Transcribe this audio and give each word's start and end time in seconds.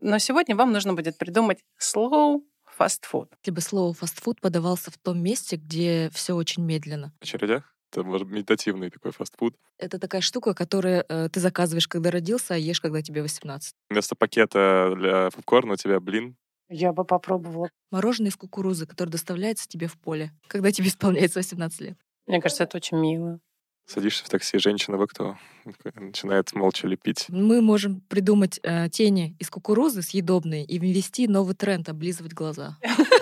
Но 0.00 0.18
сегодня 0.18 0.56
вам 0.56 0.72
нужно 0.72 0.94
будет 0.94 1.18
придумать 1.18 1.58
slow 1.78 2.40
food. 2.78 3.28
Если 3.44 3.50
бы 3.50 3.60
слово 3.60 3.92
фастфуд 3.92 4.40
подавался 4.40 4.90
в 4.90 4.98
том 4.98 5.22
месте, 5.22 5.56
где 5.56 6.10
все 6.14 6.34
очень 6.34 6.64
медленно. 6.64 7.12
В 7.20 7.22
очередях? 7.22 7.74
Это 7.92 8.04
может 8.04 8.28
медитативный 8.28 8.90
такой 8.90 9.10
фастфуд. 9.10 9.56
Это 9.76 9.98
такая 9.98 10.20
штука, 10.20 10.54
которую 10.54 11.04
э, 11.08 11.28
ты 11.28 11.40
заказываешь, 11.40 11.88
когда 11.88 12.10
родился, 12.10 12.54
а 12.54 12.56
ешь, 12.56 12.80
когда 12.80 13.02
тебе 13.02 13.20
18. 13.20 13.74
Вместо 13.90 14.14
пакета 14.14 14.94
для 14.96 15.30
попкорна 15.30 15.72
у 15.72 15.76
тебя 15.76 15.98
блин. 15.98 16.36
Я 16.68 16.92
бы 16.92 17.04
попробовала. 17.04 17.68
Мороженое 17.90 18.30
из 18.30 18.36
кукурузы, 18.36 18.86
которое 18.86 19.10
доставляется 19.10 19.66
тебе 19.66 19.88
в 19.88 19.98
поле, 19.98 20.30
когда 20.46 20.70
тебе 20.70 20.88
исполняется 20.88 21.40
18 21.40 21.80
лет. 21.80 21.98
Мне 22.26 22.40
кажется, 22.40 22.62
это 22.62 22.76
очень 22.76 22.96
мило. 22.98 23.40
Садишься 23.92 24.24
в 24.24 24.28
такси, 24.28 24.56
женщина 24.58 24.96
в 24.96 25.02
окно, 25.02 25.36
начинает 25.96 26.52
молча 26.52 26.86
лепить. 26.86 27.26
Мы 27.28 27.60
можем 27.60 28.00
придумать 28.08 28.60
э, 28.62 28.88
тени 28.88 29.34
из 29.40 29.50
кукурузы 29.50 30.02
съедобные 30.02 30.64
и 30.64 30.78
ввести 30.78 31.26
новый 31.26 31.56
тренд 31.56 31.88
облизывать 31.88 32.32
глаза. 32.32 32.78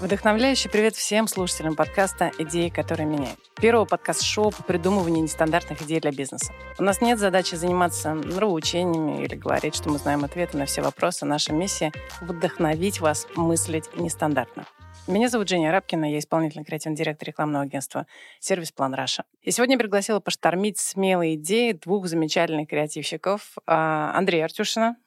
Вдохновляющий 0.00 0.68
привет 0.68 0.94
всем 0.94 1.26
слушателям 1.26 1.74
подкаста 1.74 2.30
«Идеи, 2.38 2.68
которые 2.68 3.06
меняют». 3.06 3.38
Первого 3.58 3.86
подкаст-шоу 3.86 4.50
по 4.50 4.62
придумыванию 4.62 5.22
нестандартных 5.22 5.80
идей 5.80 6.00
для 6.00 6.12
бизнеса. 6.12 6.52
У 6.78 6.82
нас 6.82 7.00
нет 7.00 7.18
задачи 7.18 7.54
заниматься 7.54 8.12
нравоучениями 8.12 9.24
или 9.24 9.34
говорить, 9.34 9.74
что 9.74 9.88
мы 9.88 9.96
знаем 9.96 10.22
ответы 10.22 10.58
на 10.58 10.66
все 10.66 10.82
вопросы. 10.82 11.24
Наша 11.24 11.54
миссия— 11.54 11.92
вдохновить 12.20 13.00
вас 13.00 13.26
мыслить 13.36 13.88
нестандартно. 13.96 14.66
Меня 15.06 15.30
зовут 15.30 15.48
Женя 15.48 15.72
Рабкина, 15.72 16.12
я 16.12 16.18
исполнительный 16.18 16.66
креативный 16.66 16.98
директор 16.98 17.28
рекламного 17.28 17.64
агентства 17.64 18.06
«Сервис 18.38 18.72
План 18.72 18.92
Раша». 18.92 19.24
И 19.40 19.50
сегодня 19.50 19.76
я 19.76 19.78
пригласила 19.78 20.20
поштормить 20.20 20.78
смелые 20.78 21.36
идеи 21.36 21.72
двух 21.72 22.06
замечательных 22.06 22.68
креативщиков 22.68 23.56
а, 23.64 24.12
Андрея 24.14 24.44
Артюшина 24.44 24.98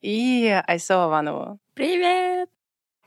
и 0.00 0.62
Айсо 0.68 1.08
Иванову. 1.08 1.58
Привет! 1.74 2.48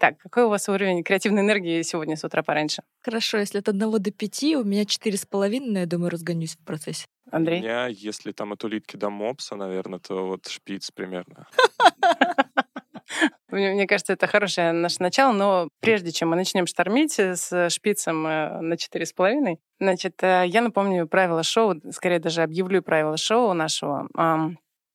Так, 0.04 0.18
какой 0.18 0.44
у 0.44 0.50
вас 0.50 0.68
уровень 0.68 1.02
креативной 1.02 1.44
энергии 1.44 1.82
сегодня 1.82 2.18
с 2.18 2.26
утра 2.26 2.44
пораньше? 2.44 2.84
Хорошо, 3.00 3.38
если 3.38 3.60
от 3.60 3.70
одного 3.70 4.00
до 4.00 4.12
пяти, 4.12 4.58
у 4.58 4.66
меня 4.66 4.84
четыре 4.84 5.16
с 5.18 5.26
половиной, 5.26 5.80
я 5.80 5.86
думаю, 5.86 6.10
разгонюсь 6.10 6.58
в 6.58 6.66
процессе. 6.66 7.06
Андрей? 7.32 7.62
У 7.62 7.64
меня, 7.64 7.88
если 7.88 8.34
там 8.34 8.52
от 8.52 8.62
улитки 8.66 8.98
до 8.98 9.10
мопса, 9.10 9.56
наверное, 9.56 10.00
то 10.00 10.28
вот 10.28 10.48
шпиц 10.48 10.92
примерно. 10.92 11.48
Мне, 13.50 13.88
кажется, 13.88 14.12
это 14.12 14.28
хорошее 14.28 14.74
наше 14.74 14.98
начало, 15.00 15.32
но 15.32 15.70
прежде 15.80 16.12
чем 16.12 16.32
мы 16.32 16.36
начнем 16.36 16.68
штормить 16.68 17.18
с 17.18 17.70
шпицем 17.70 18.28
э, 18.28 18.60
на 18.60 18.76
четыре 18.76 19.06
с 19.06 19.14
половиной, 19.14 19.62
значит, 19.80 20.22
э, 20.22 20.44
я 20.48 20.62
напомню 20.62 21.08
правила 21.08 21.44
шоу, 21.44 21.76
скорее 21.92 22.20
даже 22.20 22.42
объявлю 22.42 22.84
правила 22.84 23.16
шоу 23.16 23.54
нашего. 23.54 24.10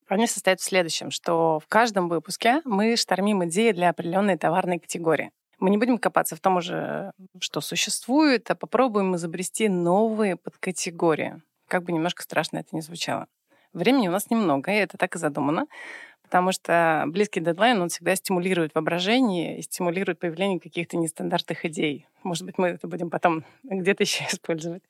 Они 0.09 0.25
состоят 0.25 0.59
в 0.59 0.63
следующем, 0.63 1.11
что 1.11 1.59
в 1.59 1.67
каждом 1.67 2.09
выпуске 2.09 2.61
мы 2.65 2.95
штормим 2.95 3.45
идеи 3.45 3.71
для 3.71 3.89
определенной 3.89 4.39
товарной 4.39 4.79
категории. 4.79 5.31
Мы 5.59 5.69
не 5.69 5.77
будем 5.77 5.99
копаться 5.99 6.35
в 6.35 6.39
том 6.39 6.57
уже, 6.57 7.11
что 7.39 7.61
существует, 7.61 8.49
а 8.49 8.55
попробуем 8.55 9.15
изобрести 9.15 9.69
новые 9.69 10.35
подкатегории. 10.35 11.43
Как 11.67 11.83
бы 11.83 11.91
немножко 11.91 12.23
страшно 12.23 12.57
это 12.57 12.75
ни 12.75 12.79
звучало. 12.79 13.27
Времени 13.71 14.07
у 14.07 14.11
нас 14.11 14.31
немного, 14.31 14.71
и 14.71 14.77
это 14.77 14.97
так 14.97 15.15
и 15.15 15.19
задумано, 15.19 15.67
потому 16.23 16.53
что 16.53 17.03
близкий 17.05 17.39
дедлайн, 17.39 17.79
он 17.79 17.89
всегда 17.89 18.15
стимулирует 18.15 18.73
воображение 18.73 19.59
и 19.59 19.61
стимулирует 19.61 20.17
появление 20.17 20.59
каких-то 20.59 20.97
нестандартных 20.97 21.65
идей. 21.65 22.07
Может 22.23 22.45
быть, 22.45 22.57
мы 22.57 22.69
это 22.69 22.87
будем 22.87 23.11
потом 23.11 23.43
где-то 23.61 24.01
еще 24.05 24.23
использовать. 24.23 24.81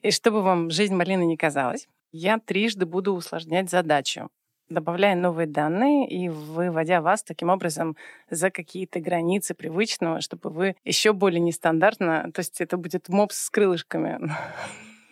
И 0.00 0.10
чтобы 0.10 0.42
вам 0.42 0.70
жизнь 0.70 0.96
малины 0.96 1.24
не 1.26 1.36
казалась, 1.36 1.86
я 2.12 2.38
трижды 2.38 2.86
буду 2.86 3.14
усложнять 3.14 3.70
задачу, 3.70 4.28
добавляя 4.68 5.16
новые 5.16 5.46
данные 5.46 6.08
и 6.08 6.28
выводя 6.28 7.00
вас 7.00 7.22
таким 7.22 7.48
образом 7.48 7.96
за 8.30 8.50
какие-то 8.50 9.00
границы 9.00 9.54
привычного, 9.54 10.20
чтобы 10.20 10.50
вы 10.50 10.76
еще 10.84 11.12
более 11.12 11.40
нестандартно, 11.40 12.30
то 12.32 12.40
есть 12.40 12.60
это 12.60 12.76
будет 12.76 13.08
мопс 13.08 13.38
с 13.38 13.50
крылышками, 13.50 14.20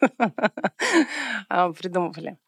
а, 1.48 1.72
придумывали. 1.72 2.38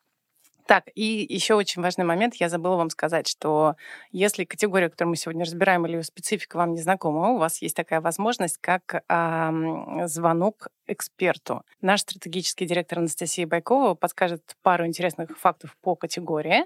Так, 0.66 0.84
и 0.94 1.26
еще 1.28 1.54
очень 1.54 1.82
важный 1.82 2.04
момент, 2.04 2.34
я 2.36 2.48
забыла 2.48 2.76
вам 2.76 2.90
сказать, 2.90 3.26
что 3.26 3.74
если 4.10 4.44
категория, 4.44 4.88
которую 4.88 5.10
мы 5.10 5.16
сегодня 5.16 5.44
разбираем, 5.44 5.84
или 5.86 5.96
ее 5.96 6.02
специфика 6.04 6.56
вам 6.56 6.74
не 6.74 6.80
знакома, 6.80 7.30
у 7.30 7.38
вас 7.38 7.60
есть 7.62 7.74
такая 7.74 8.00
возможность, 8.00 8.58
как 8.60 9.02
э, 9.08 10.06
звонок 10.06 10.68
эксперту. 10.86 11.62
Наш 11.80 12.00
стратегический 12.00 12.66
директор 12.66 12.98
Анастасия 12.98 13.46
Байкова 13.46 13.94
подскажет 13.94 14.56
пару 14.62 14.86
интересных 14.86 15.36
фактов 15.36 15.76
по 15.80 15.96
категории, 15.96 16.64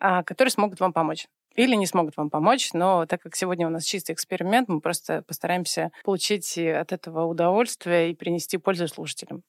э, 0.00 0.22
которые 0.24 0.50
смогут 0.50 0.80
вам 0.80 0.92
помочь 0.92 1.26
или 1.56 1.74
не 1.74 1.86
смогут 1.86 2.16
вам 2.16 2.30
помочь, 2.30 2.72
но 2.74 3.06
так 3.06 3.22
как 3.22 3.34
сегодня 3.34 3.66
у 3.66 3.70
нас 3.70 3.84
чистый 3.84 4.12
эксперимент, 4.12 4.68
мы 4.68 4.80
просто 4.80 5.22
постараемся 5.22 5.90
получить 6.04 6.58
от 6.58 6.92
этого 6.92 7.24
удовольствие 7.24 8.10
и 8.10 8.14
принести 8.14 8.58
пользу 8.58 8.88
слушателям. 8.88 9.42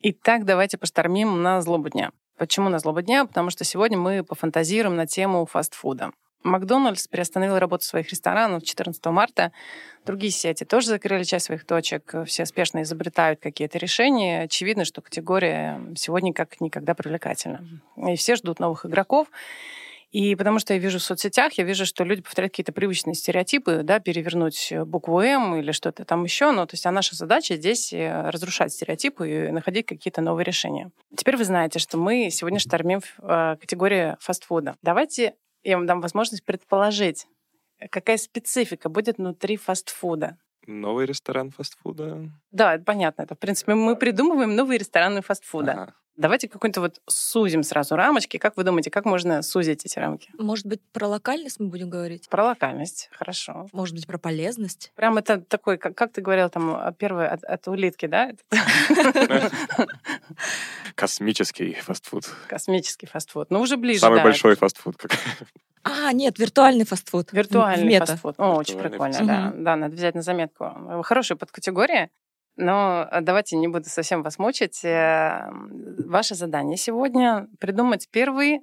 Итак, 0.00 0.44
давайте 0.44 0.76
поштормим 0.76 1.42
на 1.42 1.60
злобу 1.60 1.88
дня. 1.88 2.10
Почему 2.36 2.68
на 2.68 2.78
злобу 2.78 3.02
дня? 3.02 3.24
Потому 3.24 3.50
что 3.50 3.64
сегодня 3.64 3.96
мы 3.96 4.22
пофантазируем 4.22 4.96
на 4.96 5.06
тему 5.06 5.46
фастфуда. 5.46 6.12
Макдональдс 6.42 7.08
приостановил 7.08 7.58
работу 7.58 7.84
своих 7.84 8.08
ресторанов 8.10 8.62
14 8.62 9.04
марта. 9.06 9.52
Другие 10.04 10.30
сети 10.30 10.64
тоже 10.64 10.88
закрыли 10.88 11.24
часть 11.24 11.46
своих 11.46 11.64
точек. 11.64 12.14
Все 12.26 12.46
спешно 12.46 12.82
изобретают 12.82 13.40
какие-то 13.40 13.78
решения. 13.78 14.42
Очевидно, 14.42 14.84
что 14.84 15.00
категория 15.00 15.80
сегодня 15.96 16.32
как 16.32 16.60
никогда 16.60 16.94
привлекательна. 16.94 17.64
И 17.96 18.14
все 18.16 18.36
ждут 18.36 18.60
новых 18.60 18.86
игроков. 18.86 19.26
И 20.16 20.34
потому 20.34 20.58
что 20.58 20.72
я 20.72 20.80
вижу 20.80 20.98
в 20.98 21.02
соцсетях, 21.02 21.52
я 21.58 21.64
вижу, 21.64 21.84
что 21.84 22.02
люди 22.02 22.22
повторяют 22.22 22.54
какие-то 22.54 22.72
привычные 22.72 23.12
стереотипы, 23.12 23.82
да, 23.82 24.00
перевернуть 24.00 24.72
букву 24.86 25.20
М 25.20 25.56
или 25.56 25.72
что-то 25.72 26.06
там 26.06 26.24
еще. 26.24 26.52
Ну, 26.52 26.66
то 26.66 26.72
есть 26.72 26.86
а 26.86 26.90
наша 26.90 27.14
задача 27.14 27.56
здесь 27.56 27.92
э, 27.92 28.30
разрушать 28.30 28.72
стереотипы 28.72 29.28
и 29.30 29.50
находить 29.50 29.84
какие-то 29.84 30.22
новые 30.22 30.46
решения. 30.46 30.90
Теперь 31.14 31.36
вы 31.36 31.44
знаете, 31.44 31.78
что 31.78 31.98
мы 31.98 32.30
сегодня 32.30 32.58
штормим 32.58 33.00
в 33.00 33.18
э, 33.18 33.56
категории 33.60 34.16
фастфуда. 34.18 34.76
Давайте 34.80 35.34
я 35.64 35.76
вам 35.76 35.84
дам 35.84 36.00
возможность 36.00 36.46
предположить, 36.46 37.26
какая 37.90 38.16
специфика 38.16 38.88
будет 38.88 39.18
внутри 39.18 39.58
фастфуда. 39.58 40.38
Новый 40.66 41.06
ресторан 41.06 41.50
фастфуда? 41.50 42.30
Да, 42.50 42.74
это 42.74 42.84
понятно. 42.84 43.22
Это, 43.22 43.34
в 43.34 43.38
принципе, 43.38 43.74
мы 43.74 43.96
придумываем 43.96 44.54
новые 44.54 44.78
рестораны 44.78 45.22
фастфуда. 45.22 45.72
Ага. 45.72 45.94
Давайте 46.16 46.48
какой-то 46.48 46.80
вот 46.80 47.00
сузим 47.06 47.62
сразу 47.62 47.94
рамочки. 47.94 48.38
Как 48.38 48.56
вы 48.56 48.64
думаете, 48.64 48.90
как 48.90 49.04
можно 49.04 49.42
сузить 49.42 49.84
эти 49.84 49.98
рамки? 49.98 50.30
Может 50.38 50.64
быть, 50.64 50.80
про 50.92 51.06
локальность 51.08 51.60
мы 51.60 51.68
будем 51.68 51.90
говорить? 51.90 52.30
Про 52.30 52.44
локальность, 52.44 53.10
хорошо. 53.12 53.66
Может 53.72 53.94
быть, 53.94 54.06
про 54.06 54.16
полезность? 54.16 54.92
Прям 54.94 55.18
это 55.18 55.42
такой, 55.42 55.76
как, 55.76 55.94
как 55.94 56.12
ты 56.12 56.22
говорил, 56.22 56.48
там, 56.48 56.94
первый 56.94 57.28
от, 57.28 57.44
от 57.44 57.68
улитки, 57.68 58.06
да? 58.06 58.32
Космический 60.94 61.74
фастфуд. 61.74 62.24
Космический 62.48 63.06
фастфуд. 63.06 63.50
Ну, 63.50 63.60
уже 63.60 63.76
ближе, 63.76 64.00
Самый 64.00 64.22
большой 64.22 64.56
фастфуд. 64.56 64.96
А, 65.88 66.12
нет, 66.12 66.38
виртуальный 66.38 66.84
фастфуд. 66.84 67.32
Виртуальный 67.32 67.86
Мета. 67.86 68.06
фастфуд. 68.06 68.34
О, 68.38 68.56
очень 68.56 68.76
прикольно, 68.76 69.12
фастфуд. 69.12 69.26
да. 69.28 69.52
Да, 69.54 69.76
надо 69.76 69.94
взять 69.94 70.16
на 70.16 70.22
заметку. 70.22 70.72
Хорошая 71.04 71.38
подкатегория. 71.38 72.10
Но 72.56 73.06
э, 73.10 73.20
давайте 73.20 73.56
не 73.56 73.68
буду 73.68 73.84
совсем 73.88 74.22
вас 74.22 74.38
мучить. 74.38 74.84
Э, 74.84 75.48
Ваше 76.06 76.34
задание 76.34 76.76
сегодня 76.76 77.46
придумать 77.60 78.08
первый 78.10 78.62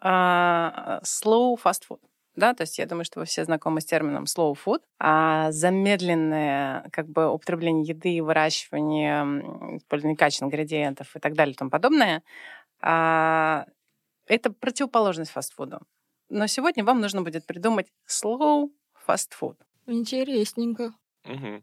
а, 0.00 1.00
slow 1.04 1.56
fast 1.62 1.82
food. 1.90 2.00
Да, 2.34 2.54
то 2.54 2.62
есть 2.62 2.78
я 2.78 2.86
думаю, 2.86 3.04
что 3.04 3.20
вы 3.20 3.26
все 3.26 3.44
знакомы 3.44 3.82
с 3.82 3.84
термином 3.84 4.24
slow 4.24 4.54
food. 4.54 4.80
А 4.98 5.52
замедленное 5.52 6.88
как 6.90 7.06
бы 7.06 7.30
употребление 7.30 7.84
еды, 7.84 8.22
выращивание, 8.22 9.76
использование 9.76 10.16
качественных 10.16 10.54
ингредиентов 10.54 11.14
и 11.14 11.18
так 11.18 11.34
далее 11.34 11.52
и 11.52 11.56
тому 11.56 11.70
подобное, 11.70 12.22
а, 12.80 13.66
это 14.26 14.50
противоположность 14.50 15.30
фастфуду. 15.32 15.80
Но 16.32 16.46
сегодня 16.46 16.82
вам 16.82 17.02
нужно 17.02 17.20
будет 17.20 17.44
придумать 17.44 17.88
slow 18.08 18.70
fast 19.06 19.32
food. 19.38 19.56
Интересненько. 19.86 20.94
Мгм. 21.24 21.62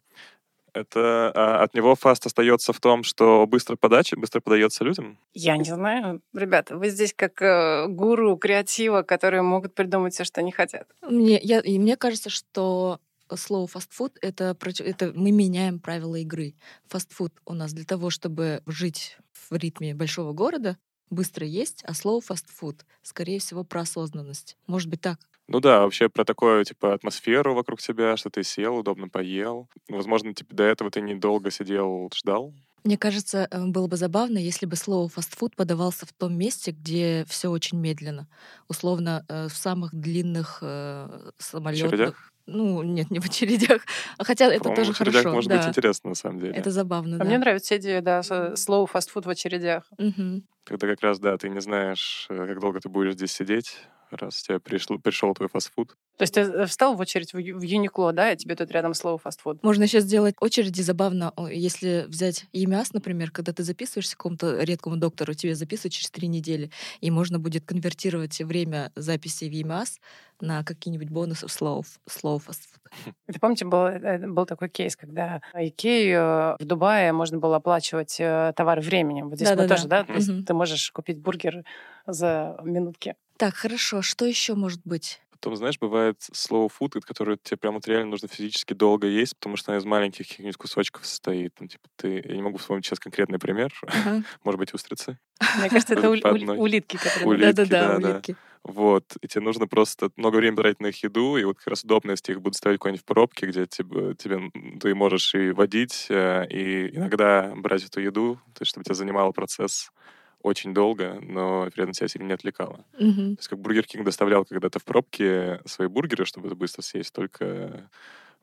Это 0.74 1.31
а, 1.33 1.63
от 1.63 1.74
него 1.74 1.95
фаст 1.95 2.27
остается 2.27 2.71
в 2.71 2.80
том, 2.80 3.01
что 3.01 3.48
быстро 3.48 3.75
подача, 3.77 4.16
быстро 4.16 4.42
подается 4.42 4.83
людям. 4.83 5.18
Я 5.33 5.57
не 5.57 5.63
знаю. 5.63 6.21
Ребята, 6.36 6.77
вы 6.77 6.89
здесь 6.89 7.16
как 7.16 7.42
э, 7.42 7.88
гуру 7.88 8.38
креатива, 8.38 9.01
которые 9.01 9.42
могут 9.42 9.74
придумать 9.74 10.13
все, 10.13 10.24
что 10.24 10.42
они 10.42 10.51
хотят. 10.51 10.88
Мне, 11.01 11.39
я, 11.42 11.62
и 11.62 11.80
мне 11.80 11.98
кажется, 11.98 12.30
что 12.30 13.00
слово 13.36 13.66
фастфуд 13.66 14.19
это, 14.21 14.56
это 14.81 15.12
мы 15.16 15.31
меняем 15.31 15.80
правила 15.80 16.18
игры. 16.18 16.54
Фастфуд 16.89 17.33
у 17.45 17.56
нас 17.56 17.74
для 17.74 17.86
того, 17.86 18.12
чтобы 18.12 18.62
жить 18.68 19.18
в 19.33 19.56
ритме 19.56 19.95
большого 19.95 20.33
города, 20.33 20.77
быстро 21.09 21.45
есть, 21.45 21.83
а 21.85 21.94
слово 21.94 22.21
фастфуд, 22.21 22.85
скорее 23.01 23.39
всего, 23.39 23.63
про 23.63 23.81
осознанность. 23.81 24.57
Может 24.67 24.89
быть 24.89 25.01
так. 25.01 25.19
Ну 25.47 25.59
да, 25.59 25.81
вообще 25.81 26.09
про 26.09 26.25
такую, 26.25 26.63
типа, 26.63 26.94
атмосферу 26.94 27.56
вокруг 27.56 27.81
тебя, 27.81 28.15
что 28.17 28.29
ты 28.29 28.44
сел, 28.44 28.77
удобно 28.77 29.09
поел. 29.09 29.67
Возможно, 29.88 30.33
типа, 30.33 30.56
до 30.56 30.63
этого 30.63 30.91
ты 30.91 31.01
недолго 31.01 31.50
сидел, 31.50 32.11
ждал. 32.15 32.53
Мне 32.83 32.97
кажется, 32.97 33.47
э, 33.50 33.65
было 33.65 33.88
бы 33.88 33.97
забавно, 33.97 34.38
если 34.38 34.65
бы 34.65 34.75
слово 34.75 35.09
фастфуд 35.09 35.56
подавался 35.56 36.06
в 36.06 36.13
том 36.13 36.38
месте, 36.38 36.71
где 36.71 37.25
все 37.27 37.50
очень 37.50 37.79
медленно. 37.79 38.27
Условно, 38.67 39.25
э, 39.27 39.47
в 39.47 39.53
самых 39.57 39.94
длинных 39.94 40.59
э, 40.61 41.31
самолетах. 41.39 42.31
Ну, 42.51 42.84
нет, 42.84 43.12
не 43.12 43.19
в 43.19 43.25
очередях. 43.25 43.81
Хотя 44.19 44.46
это 44.51 44.69
тоже 44.74 44.94
в 44.94 44.96
очередях 44.96 45.22
хорошо. 45.24 45.36
может 45.36 45.50
да. 45.50 45.57
быть 45.57 45.68
интересно, 45.68 46.10
на 46.10 46.16
самом 46.16 46.40
деле. 46.40 46.54
Это 46.54 46.72
забавно, 46.72 47.16
А 47.16 47.19
да. 47.19 47.25
мне 47.25 47.38
нравится 47.38 47.78
идея, 47.78 48.01
да, 48.01 48.24
с- 48.24 48.56
слово 48.56 48.88
фастфуд 48.88 49.25
в 49.25 49.30
очередях. 49.30 49.84
Мгм. 49.98 50.44
Когда 50.66 50.88
как 50.88 51.01
раз, 51.01 51.19
да, 51.19 51.38
ты 51.38 51.50
не 51.50 51.62
знаешь, 51.62 52.28
э, 52.30 52.36
как 52.48 52.60
долго 52.60 52.80
ты 52.80 52.90
будешь 52.90 53.13
здесь 53.13 53.31
сидеть, 53.31 53.78
раз 54.17 54.41
тебе 54.41 54.59
пришел, 54.59 55.00
пришел 55.00 55.33
твой 55.33 55.50
фастфуд. 55.50 55.95
То 56.17 56.23
есть 56.23 56.33
ты 56.33 56.41
э, 56.41 56.65
встал 56.65 56.95
в 56.95 57.00
очередь 57.00 57.33
в, 57.33 57.38
в 57.38 57.61
Юникло, 57.61 58.11
да, 58.11 58.31
и 58.31 58.38
тебе 58.38 58.56
тут 58.56 58.71
рядом 58.71 58.94
слово 58.94 59.17
фастфуд. 59.17 59.63
Можно 59.63 59.83
еще 59.83 60.00
сделать 60.01 60.35
очереди 60.39 60.81
забавно, 60.81 61.33
если 61.50 62.06
взять 62.07 62.45
ЕМИАС, 62.53 62.94
например, 62.94 63.31
когда 63.31 63.53
ты 63.53 63.63
записываешься 63.63 64.15
к 64.15 64.17
какому-то 64.19 64.61
редкому 64.63 64.97
доктору, 64.97 65.33
тебе 65.33 65.56
записывают 65.56 65.94
через 65.94 66.11
три 66.11 66.27
недели, 66.27 66.71
и 67.00 67.09
можно 67.11 67.39
будет 67.39 67.65
конвертировать 67.65 68.39
время 68.39 68.91
записи 68.95 69.45
в 69.45 69.51
ЕМИАС 69.51 70.00
на 70.41 70.63
какие-нибудь 70.63 71.09
бонусы 71.09 71.47
в 71.47 71.51
слово, 71.51 71.83
слово 72.07 72.39
фастфуд. 72.39 72.79
Это 73.27 73.39
помните, 73.39 73.65
был, 73.65 73.85
э, 73.88 74.17
был 74.27 74.45
такой 74.45 74.69
кейс, 74.69 74.95
когда 74.95 75.41
Икею 75.53 76.19
э, 76.19 76.56
в 76.59 76.65
Дубае 76.65 77.13
можно 77.13 77.38
было 77.38 77.57
оплачивать 77.57 78.17
э, 78.19 78.53
товары 78.56 78.81
временем. 78.81 79.29
Вот 79.29 79.35
здесь 79.35 79.50
мы 79.50 79.56
Да-да-да. 79.57 79.75
тоже, 79.75 79.88
да? 79.88 80.03
То 80.03 80.13
есть 80.13 80.29
Мгм. 80.29 80.45
ты 80.45 80.53
можешь 80.53 80.91
купить 80.91 81.19
бургер 81.19 81.63
за 82.07 82.57
минутки. 82.63 83.15
Так, 83.39 83.56
хорошо, 83.56 84.01
что 84.01 84.25
еще 84.25 84.53
может 84.53 84.81
быть? 84.83 85.21
Потом, 85.31 85.56
знаешь, 85.56 85.80
бывает 85.80 86.18
слово 86.33 86.68
фуд, 86.68 86.95
которое 87.06 87.38
тебе 87.41 87.56
прям 87.56 87.75
вот 87.75 87.88
реально 87.88 88.12
нужно 88.12 88.27
физически 88.27 88.74
долго 88.74 89.07
есть, 89.07 89.38
потому 89.38 89.56
что 89.56 89.71
она 89.71 89.80
из 89.80 89.86
маленьких 89.86 90.27
каких-нибудь 90.27 90.57
кусочков 90.57 91.06
состоит. 91.06 91.53
Ну, 91.62 91.68
типа, 91.68 91.88
ты... 91.95 92.21
Я 92.27 92.36
не 92.36 92.41
могу 92.41 92.57
вспомнить 92.57 92.86
сейчас 92.86 93.00
конкретный 93.00 93.39
пример. 93.39 93.74
Ага. 93.88 94.24
Может 94.44 94.59
быть, 94.59 94.74
устрицы. 94.74 95.18
Мне 95.57 95.69
кажется, 95.69 95.94
это 95.94 96.12
одной. 96.12 96.57
улитки, 96.57 96.97
которые... 96.97 97.53
Да-да-да, 97.53 97.94
да-да. 97.94 98.09
улитки. 98.09 98.36
Вот. 98.65 99.06
И 99.21 99.27
тебе 99.30 99.45
нужно 99.45 99.68
просто 99.68 100.09
много 100.18 100.35
времени 100.35 100.57
тратить 100.57 100.81
на 100.81 100.88
их 100.88 101.01
еду, 101.01 101.38
и 101.38 101.45
вот 101.45 101.59
как 101.59 101.68
раз 101.68 101.85
удобно, 101.85 102.12
если 102.12 102.33
их 102.33 102.42
будут 102.42 102.57
ставить 102.57 102.80
куда-нибудь 102.80 103.03
в 103.03 103.06
пробке, 103.06 103.45
где 103.45 103.65
тебе, 103.68 104.15
тебе 104.15 104.35
м, 104.35 104.80
ты 104.81 104.94
можешь 104.94 105.33
и 105.33 105.51
водить, 105.51 106.07
э, 106.09 106.45
и 106.50 106.94
иногда 106.94 107.53
брать 107.56 107.85
эту 107.85 108.01
еду, 108.01 108.35
то 108.53 108.63
есть 108.63 108.71
чтобы 108.71 108.83
тебя 108.83 108.95
занимал 108.95 109.31
процесс 109.31 109.92
очень 110.41 110.74
долго, 110.74 111.19
но 111.21 111.69
при 111.74 111.83
этом 111.83 111.94
тебя 111.94 112.07
сильно 112.07 112.27
не 112.27 112.33
отвлекало. 112.33 112.86
Мгм. 112.97 113.36
То 113.36 113.39
есть 113.39 113.47
как 113.47 113.59
Бургер 113.59 113.86
Кинг 113.86 114.06
доставлял 114.06 114.45
когда-то 114.45 114.80
в 114.80 114.86
пробке 114.86 115.62
свои 115.65 115.88
бургеры, 115.88 116.25
чтобы 116.25 116.47
это 116.47 116.56
быстро 116.56 116.81
съесть, 116.81 117.13
только 117.13 117.89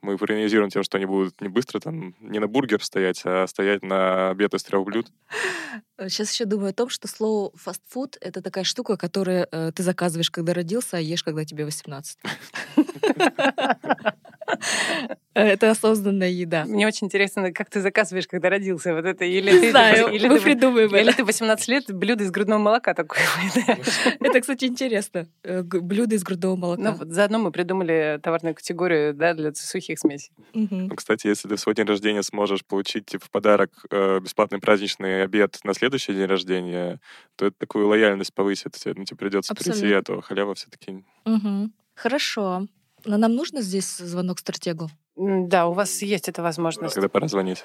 мы 0.03 0.19
парализируем 0.19 0.71
тем, 0.71 0.83
что 0.83 0.99
они 0.99 1.07
будут 1.07 1.41
не 1.41 1.49
быстро 1.49 1.81
там, 1.81 2.15
не 2.21 2.39
на 2.39 2.47
бургер 2.47 2.85
стоять, 2.85 3.23
а 3.25 3.47
стоять 3.47 3.83
на 3.83 4.31
обед 4.31 4.53
из 4.55 4.63
трех 4.63 4.85
блюд. 4.85 5.07
Сейчас 5.99 6.33
еще 6.33 6.45
думаю 6.45 6.71
о 6.71 6.75
том, 6.75 6.91
что 6.91 7.09
слово 7.09 7.51
фастфуд— 7.57 8.17
это 8.21 8.43
такая 8.43 8.65
штука, 8.65 8.97
которую 8.97 9.49
э, 9.51 9.73
ты 9.75 9.83
заказываешь, 9.83 10.31
когда 10.31 10.53
родился, 10.53 10.99
а 10.99 11.01
ешь, 11.01 11.25
когда 11.25 11.45
тебе 11.45 11.65
18. 11.65 12.19
Это 15.35 15.71
осознанная 15.71 16.31
еда. 16.31 16.65
Мне 16.65 16.87
очень 16.87 17.09
интересно, 17.09 17.53
как 17.53 17.69
ты 17.69 17.81
заказываешь, 17.83 18.27
когда 18.27 18.49
родился. 18.49 18.95
Вот 18.95 19.05
это 19.05 19.25
или 19.27 19.51
Не 19.53 19.61
ты, 19.61 19.71
знаю, 19.71 20.09
или 20.13 20.29
мы 20.29 20.39
ты- 20.39 20.45
придумаем 20.45 20.89
или 20.97 21.09
это. 21.09 21.19
ты 21.19 21.25
18 21.25 21.69
лет, 21.69 21.93
блюдо 21.93 22.25
из 22.25 22.31
грудного 22.31 22.59
молока 22.59 22.95
такое. 22.95 23.21
Это, 24.21 24.41
кстати, 24.41 24.65
интересно. 24.65 25.29
Э, 25.43 25.63
Блюдо 25.63 26.15
из 26.17 26.23
грудного 26.23 26.55
Ну, 26.57 26.61
молока. 26.63 26.93
вот 26.93 27.09
заодно 27.09 27.39
мы 27.39 27.53
придумали 27.53 28.19
товарную 28.23 28.55
категорию 28.55 29.13
да, 29.15 29.35
для 29.35 29.53
сухих 29.55 29.99
смесей. 29.99 30.33
Ну, 30.55 30.89
Кстати, 30.97 31.27
если 31.27 31.49
ты 31.49 31.57
в 31.57 31.61
свой 31.61 31.75
день 31.75 31.87
рождения 31.87 32.23
сможешь 32.23 32.65
получить 32.65 33.07
типа, 33.07 33.25
в 33.27 33.31
подарок 33.31 33.71
э, 33.91 34.21
бесплатный 34.21 34.59
праздничный 34.59 35.23
обед 35.25 35.59
на 35.65 35.75
следующий 35.75 36.15
день 36.15 36.27
рождения, 36.27 36.99
то 37.37 37.47
это 37.47 37.57
такую 37.59 37.89
лояльность 37.89 38.33
повысит. 38.33 38.73
Тебе, 38.73 38.95
ну, 38.97 39.05
тебе 39.05 39.17
придется 39.19 39.55
прийти, 39.55 39.71
Абсолютно. 39.71 39.99
а 39.99 40.03
то 40.03 40.21
халява 40.23 40.55
все-таки 40.55 41.05
Мгм. 41.27 41.73
Хорошо. 41.95 42.67
Но 43.07 43.19
нам 43.19 43.37
нужно 43.37 43.63
здесь 43.63 43.99
звонок 43.99 44.41
стратегу? 44.41 44.91
Да, 45.15 45.69
у 45.69 45.73
вас 45.73 46.03
есть 46.03 46.29
эта 46.29 46.43
возможность. 46.43 46.95
когда 46.95 47.09
пора 47.09 47.29
звонить. 47.29 47.63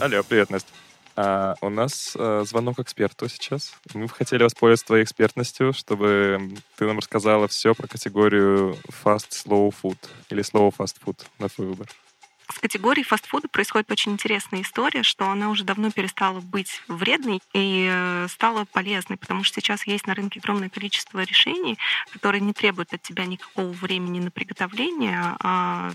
Алло, 0.00 0.22
привет, 0.28 0.50
Настя. 0.50 0.70
А, 1.14 1.54
у 1.60 1.68
нас 1.68 2.16
э, 2.16 2.44
звонок 2.46 2.80
эксперту 2.80 3.28
сейчас. 3.28 3.74
Мы 3.94 4.06
бы 4.06 4.12
хотели 4.12 4.42
воспользоваться 4.42 4.86
твоей 4.86 5.04
экспертностью, 5.04 5.72
чтобы 5.72 6.50
ты 6.76 6.86
нам 6.86 6.98
рассказала 6.98 7.48
все 7.48 7.74
про 7.74 7.86
категорию 7.86 8.76
fast 9.04 9.30
slow 9.30 9.72
food 9.82 9.98
или 10.30 10.42
slow 10.42 10.72
fast 10.76 10.96
food 11.04 11.18
на 11.38 11.48
твой 11.48 11.68
выбор. 11.68 11.88
С 12.58 12.60
категорией 12.60 13.04
фастфуда 13.04 13.46
происходит 13.46 13.88
очень 13.92 14.10
интересная 14.10 14.62
история, 14.62 15.04
что 15.04 15.30
она 15.30 15.48
уже 15.50 15.62
давно 15.62 15.92
перестала 15.92 16.40
быть 16.40 16.82
вредной 16.88 17.38
и 17.54 17.88
э, 17.88 18.26
стала 18.28 18.64
полезной, 18.64 19.16
потому 19.16 19.44
что 19.44 19.60
сейчас 19.60 19.86
есть 19.86 20.08
на 20.08 20.14
рынке 20.14 20.40
огромное 20.40 20.68
количество 20.68 21.20
решений, 21.20 21.78
которые 22.12 22.40
не 22.40 22.52
требуют 22.52 22.92
от 22.92 23.00
тебя 23.00 23.26
никакого 23.26 23.70
времени 23.70 24.18
на 24.18 24.32
приготовление, 24.32 25.36
а 25.38 25.92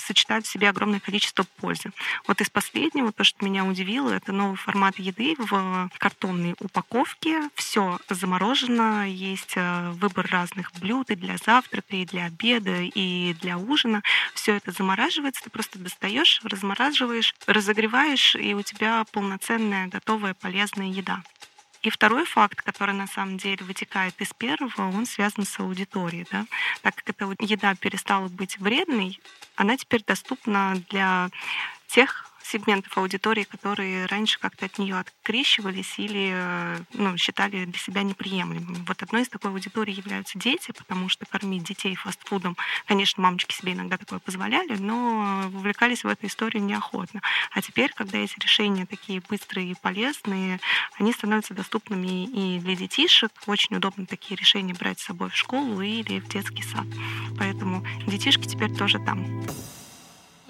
сочетают 0.00 0.46
в 0.46 0.50
себе 0.50 0.68
огромное 0.68 1.00
количество 1.00 1.44
пользы. 1.58 1.92
Вот 2.26 2.40
из 2.40 2.50
последнего, 2.50 3.12
то, 3.12 3.24
что 3.24 3.44
меня 3.44 3.64
удивило, 3.64 4.10
это 4.10 4.32
новый 4.32 4.56
формат 4.56 4.98
еды 4.98 5.34
в 5.38 5.90
картонной 5.98 6.54
упаковке. 6.58 7.48
Все 7.54 7.98
заморожено, 8.08 9.08
есть 9.08 9.52
э, 9.56 9.90
выбор 9.92 10.26
разных 10.30 10.72
блюд 10.80 11.10
и 11.10 11.16
для 11.16 11.36
завтрака, 11.36 11.96
и 11.96 12.06
для 12.06 12.26
обеда, 12.26 12.80
и 12.82 13.34
для 13.40 13.58
ужина. 13.58 14.02
Все 14.34 14.56
это 14.56 14.72
замораживается, 14.72 15.44
ты 15.44 15.50
просто 15.50 15.78
достаешь, 15.78 16.40
размораживаешь, 16.44 17.34
разогреваешь, 17.46 18.36
и 18.36 18.54
у 18.54 18.62
тебя 18.62 19.04
полноценная, 19.12 19.88
готовая, 19.88 20.34
полезная 20.34 20.88
еда. 20.88 21.22
И 21.82 21.88
второй 21.88 22.24
факт, 22.26 22.60
который 22.60 22.94
на 22.94 23.06
самом 23.06 23.38
деле 23.38 23.64
вытекает 23.64 24.14
из 24.20 24.32
первого, 24.34 24.88
он 24.88 25.06
связан 25.06 25.44
с 25.44 25.58
аудиторией. 25.58 26.26
Да? 26.30 26.46
Так 26.82 26.94
как 26.96 27.08
эта 27.08 27.24
еда 27.38 27.74
перестала 27.74 28.28
быть 28.28 28.58
вредной, 28.58 29.20
она 29.56 29.76
теперь 29.76 30.04
доступна 30.04 30.82
для 30.90 31.30
тех 31.88 32.29
сегментов 32.50 32.96
аудитории, 32.98 33.44
которые 33.44 34.06
раньше 34.06 34.38
как-то 34.38 34.66
от 34.66 34.78
нее 34.78 34.98
открещивались 34.98 35.98
или 35.98 36.32
э, 36.32 36.78
ну, 36.94 37.16
считали 37.16 37.64
для 37.64 37.78
себя 37.78 38.02
неприемлемыми. 38.02 38.84
Вот 38.86 39.02
одной 39.02 39.22
из 39.22 39.28
такой 39.28 39.50
аудитории 39.52 39.94
являются 39.94 40.38
дети, 40.38 40.72
потому 40.76 41.08
что 41.08 41.26
кормить 41.26 41.62
детей 41.62 41.94
фастфудом, 41.94 42.56
конечно, 42.86 43.22
мамочки 43.22 43.54
себе 43.54 43.72
иногда 43.72 43.96
такое 43.96 44.18
позволяли, 44.18 44.76
но 44.76 45.48
вовлекались 45.48 46.04
в 46.04 46.08
эту 46.08 46.26
историю 46.26 46.64
неохотно. 46.64 47.20
А 47.52 47.62
теперь, 47.62 47.92
когда 47.94 48.18
эти 48.18 48.38
решения 48.40 48.86
такие 48.86 49.22
быстрые 49.28 49.70
и 49.70 49.76
полезные, 49.80 50.60
они 50.98 51.12
становятся 51.12 51.54
доступными 51.54 52.24
и 52.24 52.58
для 52.58 52.74
детишек. 52.74 53.32
Очень 53.46 53.76
удобно 53.76 54.06
такие 54.06 54.36
решения 54.36 54.74
брать 54.74 54.98
с 54.98 55.04
собой 55.04 55.30
в 55.30 55.36
школу 55.36 55.80
или 55.80 56.20
в 56.20 56.28
детский 56.28 56.62
сад. 56.62 56.86
Поэтому 57.38 57.84
детишки 58.06 58.46
теперь 58.46 58.74
тоже 58.74 58.98
там. 58.98 59.24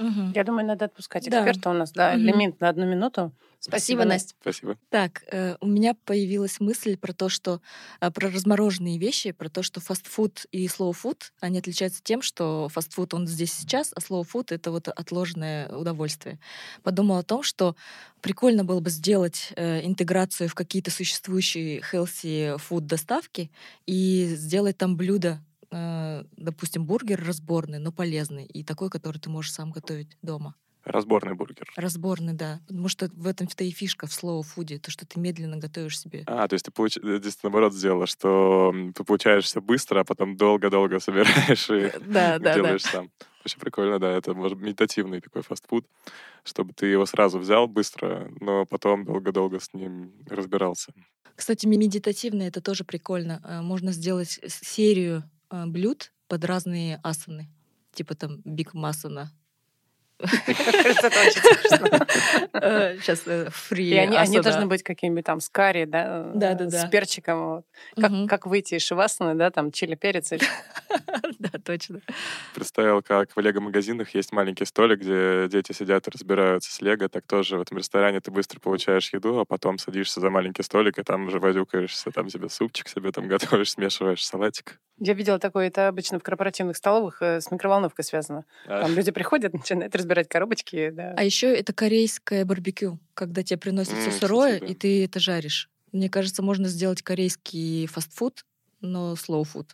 Мгм. 0.00 0.32
Я 0.32 0.44
думаю, 0.44 0.66
надо 0.66 0.86
отпускать 0.86 1.28
Да. 1.28 1.38
эксперта 1.44 1.70
у 1.70 1.72
нас. 1.74 1.92
Да, 1.92 2.12
Мгм. 2.14 2.26
лимит 2.26 2.60
на 2.60 2.68
одну 2.70 2.86
минуту. 2.86 3.32
Спасибо, 3.62 4.06
Настя. 4.06 4.34
Спасибо. 4.40 4.78
Так, 4.88 5.22
э, 5.30 5.56
у 5.60 5.66
меня 5.66 5.94
появилась 6.06 6.60
мысль 6.60 6.96
про 6.96 7.12
то, 7.12 7.28
что 7.28 7.60
э, 8.00 8.10
про 8.10 8.30
размороженные 8.30 8.96
вещи, 8.96 9.32
про 9.32 9.50
то, 9.50 9.62
что 9.62 9.80
фастфуд 9.80 10.46
и 10.50 10.66
food, 10.66 11.18
они 11.40 11.58
отличаются 11.58 12.00
тем, 12.02 12.22
что 12.22 12.70
фастфуд 12.70 13.12
он 13.12 13.26
здесь 13.26 13.52
и 13.58 13.60
сейчас, 13.60 13.92
а 13.94 14.00
food 14.00 14.46
это 14.54 14.70
вот 14.70 14.88
отложенное 14.88 15.68
удовольствие. 15.68 16.38
Подумала 16.82 17.18
о 17.18 17.22
том, 17.22 17.42
что 17.42 17.76
прикольно 18.22 18.64
было 18.64 18.80
бы 18.80 18.88
сделать 18.88 19.52
э, 19.56 19.84
интеграцию 19.86 20.48
в 20.48 20.54
какие-то 20.54 20.90
существующие 20.90 21.80
healthy 21.80 22.56
food 22.56 22.82
доставки 22.82 23.50
и 23.84 24.32
сделать 24.36 24.78
там 24.78 24.96
блюдо, 24.96 25.38
э, 25.70 26.24
допустим, 26.36 26.84
бургер 26.84 27.22
разборный, 27.24 27.78
но 27.78 27.92
полезный, 27.92 28.44
и 28.46 28.64
такой, 28.64 28.90
который 28.90 29.18
ты 29.18 29.30
можешь 29.30 29.52
сам 29.52 29.70
готовить 29.70 30.16
дома. 30.22 30.54
Разборный 30.84 31.34
бургер. 31.34 31.70
Разборный, 31.76 32.32
да. 32.32 32.60
Потому 32.66 32.88
что 32.88 33.10
в 33.12 33.26
этом-то 33.26 33.64
и 33.64 33.70
фишка 33.70 34.06
в 34.06 34.10
slow 34.10 34.42
фуде, 34.42 34.78
то, 34.78 34.90
что 34.90 35.06
ты 35.06 35.20
медленно 35.20 35.58
готовишь 35.58 35.98
себе. 36.00 36.22
А, 36.26 36.48
то 36.48 36.54
есть 36.54 36.64
ты 36.64 36.70
получ... 36.70 36.96
э, 36.96 37.18
здесь 37.18 37.34
ты 37.36 37.40
наоборот 37.44 37.74
сделала, 37.74 38.06
что 38.06 38.74
ты 38.94 39.04
получаешь 39.04 39.44
все 39.44 39.60
быстро, 39.60 40.00
а 40.00 40.04
потом 40.04 40.36
долго-долго 40.38 40.98
собираешь 41.00 41.68
и 41.70 41.92
Да, 42.06 42.38
да, 42.38 42.38
да. 42.38 42.54
делаешь 42.54 42.82
сам. 42.82 43.10
Очень 43.44 43.58
прикольно, 43.60 43.98
да, 43.98 44.10
это 44.10 44.32
может 44.34 44.58
медитативный 44.58 45.20
такой 45.20 45.42
фастфуд, 45.42 45.86
чтобы 46.44 46.72
ты 46.74 46.86
его 46.86 47.04
сразу 47.06 47.38
взял 47.38 47.66
быстро, 47.68 48.30
но 48.40 48.64
потом 48.66 49.04
долго-долго 49.04 49.60
с 49.60 49.72
ним 49.74 50.12
разбирался. 50.28 50.92
Кстати, 51.36 51.66
медитативно 51.66 52.42
это 52.42 52.60
тоже 52.62 52.84
прикольно. 52.84 53.40
Э, 53.44 53.60
Можно 53.60 53.92
сделать 53.92 54.40
серию 54.46 55.18
э, 55.18 55.39
блюд 55.50 56.12
под 56.28 56.44
разные 56.44 57.00
асаны. 57.02 57.48
Типа 57.92 58.14
там 58.14 58.40
биг 58.44 58.74
масана. 58.74 59.32
Сейчас 63.00 63.20
фри. 63.52 63.88
И 63.90 63.96
они, 63.96 64.40
должны 64.40 64.66
быть 64.66 64.82
какими-нибудь 64.82 65.24
там 65.24 65.40
с 65.40 65.48
карри, 65.48 65.84
да, 65.84 66.30
Да-да-да. 66.34 66.86
с 66.86 66.90
перчиком. 66.90 67.64
вот. 67.96 68.28
Как, 68.28 68.46
выйти 68.46 68.74
из 68.74 68.82
шивасаны, 68.82 69.34
да, 69.34 69.50
там 69.50 69.72
чили 69.72 69.94
перец. 69.94 70.30
Да, 71.38 71.50
точно. 71.64 72.00
Представил, 72.54 73.02
как 73.02 73.34
в 73.34 73.40
лего-магазинах 73.40 74.14
есть 74.14 74.32
маленький 74.32 74.66
столик, 74.66 75.00
где 75.00 75.48
дети 75.48 75.72
сидят 75.72 76.06
и 76.06 76.10
разбираются 76.10 76.70
с 76.70 76.82
лего. 76.82 77.08
Так 77.08 77.26
тоже 77.26 77.56
в 77.56 77.62
этом 77.62 77.78
ресторане 77.78 78.20
ты 78.20 78.30
быстро 78.30 78.60
получаешь 78.60 79.10
еду, 79.12 79.38
а 79.38 79.44
потом 79.46 79.78
садишься 79.78 80.20
за 80.20 80.28
маленький 80.28 80.62
столик, 80.62 80.98
и 80.98 81.02
там 81.02 81.26
уже 81.26 81.38
возюкаешься, 81.38 82.10
там 82.10 82.28
себе 82.28 82.48
супчик 82.50 82.88
себе 82.88 83.10
там 83.12 83.28
готовишь, 83.28 83.72
смешиваешь 83.72 84.24
салатик. 84.24 84.78
Я 84.98 85.14
видела 85.14 85.38
такое, 85.38 85.68
это 85.68 85.88
обычно 85.88 86.18
в 86.18 86.22
корпоративных 86.22 86.76
столовых 86.76 87.22
э, 87.22 87.40
с 87.40 87.50
микроволновкой 87.50 88.04
связано. 88.04 88.44
Там 88.66 88.94
люди 88.94 89.10
приходят, 89.10 89.54
начинают 89.54 89.94
разбирать 90.10 90.28
коробочки, 90.28 90.90
да. 90.90 91.14
А 91.16 91.24
еще 91.24 91.54
это 91.54 91.72
корейское 91.72 92.44
барбекю, 92.44 92.98
когда 93.14 93.42
тебе 93.42 93.58
приносят 93.58 93.94
все 93.94 94.10
сырое, 94.10 94.56
и 94.58 94.74
ты 94.74 95.04
это 95.04 95.20
жаришь. 95.20 95.68
Мне 95.92 96.08
кажется, 96.08 96.42
можно 96.42 96.68
сделать 96.68 97.02
корейский 97.02 97.86
фастфуд, 97.86 98.44
но 98.80 99.14
food. 99.14 99.66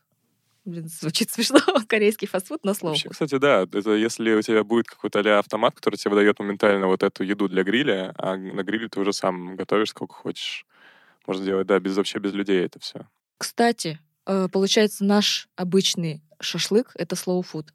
Блин, 0.64 0.88
звучит 1.00 1.30
смешно. 1.30 1.60
Корейский 1.88 2.26
фастфуд, 2.26 2.64
но 2.64 2.72
slow 2.72 2.88
Вообще, 2.88 3.08
кстати, 3.08 3.38
да, 3.38 3.62
это 3.62 3.94
если 3.94 4.34
у 4.34 4.42
тебя 4.42 4.64
будет 4.64 4.86
какой-то 4.88 5.20
а 5.20 5.38
автомат, 5.38 5.74
который 5.74 5.96
тебе 5.96 6.10
выдает 6.10 6.38
моментально 6.38 6.86
вот 6.86 7.02
эту 7.02 7.22
еду 7.22 7.48
для 7.48 7.62
гриля, 7.62 8.12
а 8.18 8.36
на 8.36 8.62
гриле 8.62 8.88
ты 8.88 9.00
уже 9.00 9.12
сам 9.12 9.56
готовишь 9.56 9.90
сколько 9.90 10.14
хочешь. 10.14 10.66
Можно 11.26 11.44
делать, 11.44 11.66
да, 11.66 11.78
без, 11.78 11.96
вообще 11.96 12.18
без 12.18 12.32
людей 12.32 12.64
это 12.64 12.78
все. 12.78 13.06
Кстати, 13.38 13.98
э, 14.26 14.48
получается, 14.50 15.04
наш 15.04 15.48
обычный 15.56 16.22
шашлык— 16.40 16.92
это 16.94 17.14
food, 17.14 17.66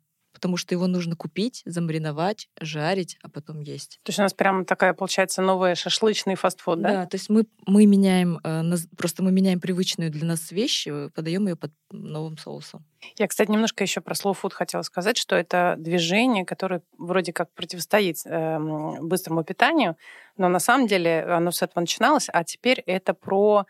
потому 0.42 0.58
что 0.58 0.74
его 0.74 0.88
нужно 0.88 1.16
купить, 1.16 1.62
замариновать, 1.66 2.50
жарить, 2.60 3.20
а 3.22 3.30
потом 3.30 3.60
есть. 3.60 4.00
То 4.02 4.10
есть 4.10 4.18
у 4.18 4.24
нас 4.24 4.34
прям 4.34 4.66
такая, 4.66 4.96
получается, 4.96 5.44
новая 5.44 5.76
шашлычный 5.76 6.34
фастфуд, 6.34 6.82
да? 6.82 7.06
то 7.06 7.16
есть 7.16 7.30
мы, 7.30 7.46
мы 7.68 7.86
меняем, 7.86 8.40
э, 8.44 8.64
просто 8.98 9.22
мы 9.22 9.32
меняем 9.32 9.60
привычную 9.60 10.10
для 10.10 10.26
нас 10.26 10.52
вещь, 10.52 10.88
э, 10.88 11.10
подаем 11.14 11.48
ее 11.48 11.56
под 11.56 11.72
новым 11.92 12.40
соусом. 12.40 12.84
Я, 13.18 13.28
кстати, 13.28 13.52
немножко 13.52 13.84
еще 13.84 14.02
про 14.02 14.16
slow 14.16 14.36
food 14.42 14.54
хотела 14.54 14.82
сказать, 14.82 15.18
что 15.18 15.36
это 15.36 15.76
движение, 15.78 16.44
которое 16.44 16.82
вроде 16.98 17.34
как 17.34 17.54
противостоит 17.54 18.18
эм, 18.26 19.08
быстрому 19.08 19.44
питанию, 19.44 19.96
но 20.38 20.50
на 20.50 20.60
самом 20.60 20.88
деле 20.88 21.24
оно 21.24 21.52
с 21.52 21.62
этого 21.62 21.82
начиналось, 21.82 22.30
а 22.34 22.44
теперь 22.44 22.80
это 22.80 23.14
про 23.14 23.66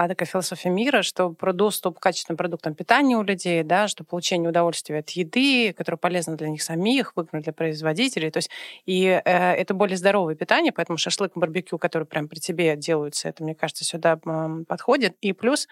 а, 0.00 0.06
такая 0.06 0.28
философия 0.28 0.70
мира, 0.70 1.02
что 1.02 1.30
про 1.30 1.52
доступ 1.52 1.98
к 1.98 2.02
качественным 2.02 2.36
продуктам 2.36 2.72
питания 2.72 3.16
у 3.16 3.24
людей, 3.24 3.64
да, 3.64 3.88
что 3.88 4.04
получение 4.04 4.48
удовольствия 4.48 4.98
от 4.98 5.10
еды, 5.10 5.72
которое 5.72 5.96
полезно 5.96 6.36
для 6.36 6.48
них 6.48 6.62
самих, 6.62 7.16
выгодно 7.16 7.40
для 7.40 7.52
производителей. 7.52 8.30
То 8.30 8.36
есть 8.36 8.48
и 8.86 9.06
э, 9.06 9.20
это 9.24 9.74
более 9.74 9.96
здоровое 9.96 10.36
питание, 10.36 10.70
поэтому 10.70 10.98
шашлык, 10.98 11.32
барбекю, 11.34 11.78
который 11.78 12.04
прям 12.04 12.28
при 12.28 12.38
тебе 12.38 12.76
делаются, 12.76 13.28
это, 13.28 13.42
мне 13.42 13.56
кажется, 13.56 13.84
сюда 13.84 14.20
м, 14.24 14.64
подходит. 14.66 15.16
И 15.20 15.32
плюс 15.32 15.66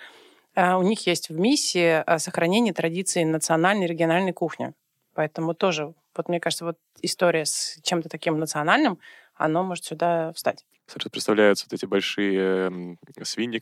а, 0.56 0.76
у 0.76 0.83
них 0.83 1.06
есть 1.06 1.28
в 1.28 1.38
миссии 1.38 2.02
а, 2.04 2.18
сохранение 2.18 2.75
традиций 2.75 3.25
национальной 3.25 3.87
региональной 3.87 4.33
кухни. 4.33 4.73
Поэтому 5.14 5.54
тоже, 5.54 5.95
вот 6.16 6.28
мне 6.28 6.40
кажется, 6.40 6.64
вот 6.64 6.78
история 7.00 7.45
с 7.45 7.78
чем-то 7.85 8.09
таким 8.09 8.40
национальным, 8.40 8.99
оно 9.37 9.62
может 9.62 9.85
сюда 9.85 10.33
встать. 10.33 10.64
Сразу 10.87 11.11
представляются 11.11 11.66
вот 11.69 11.73
эти 11.73 11.85
большие 11.87 12.97
свиньи 13.25 13.59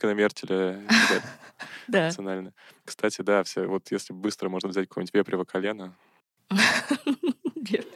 Да. 1.87 2.05
национально. 2.07 2.53
Кстати, 2.83 3.21
да, 3.21 3.43
все, 3.43 3.65
вот 3.65 3.91
если 3.91 4.13
быстро 4.13 4.49
можно 4.49 4.69
взять 4.69 4.87
какое-нибудь 4.87 5.13
вепрево 5.13 5.43
колено, 5.43 5.95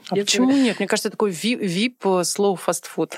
А 0.10 0.16
почему 0.16 0.52
нет? 0.52 0.80
Мне 0.80 0.88
кажется, 0.88 1.12
такой 1.12 1.30
ви- 1.32 1.56
вип 1.56 2.04
э, 2.06 2.22
slow 2.22 2.58
fast 2.58 2.86
food. 2.96 3.14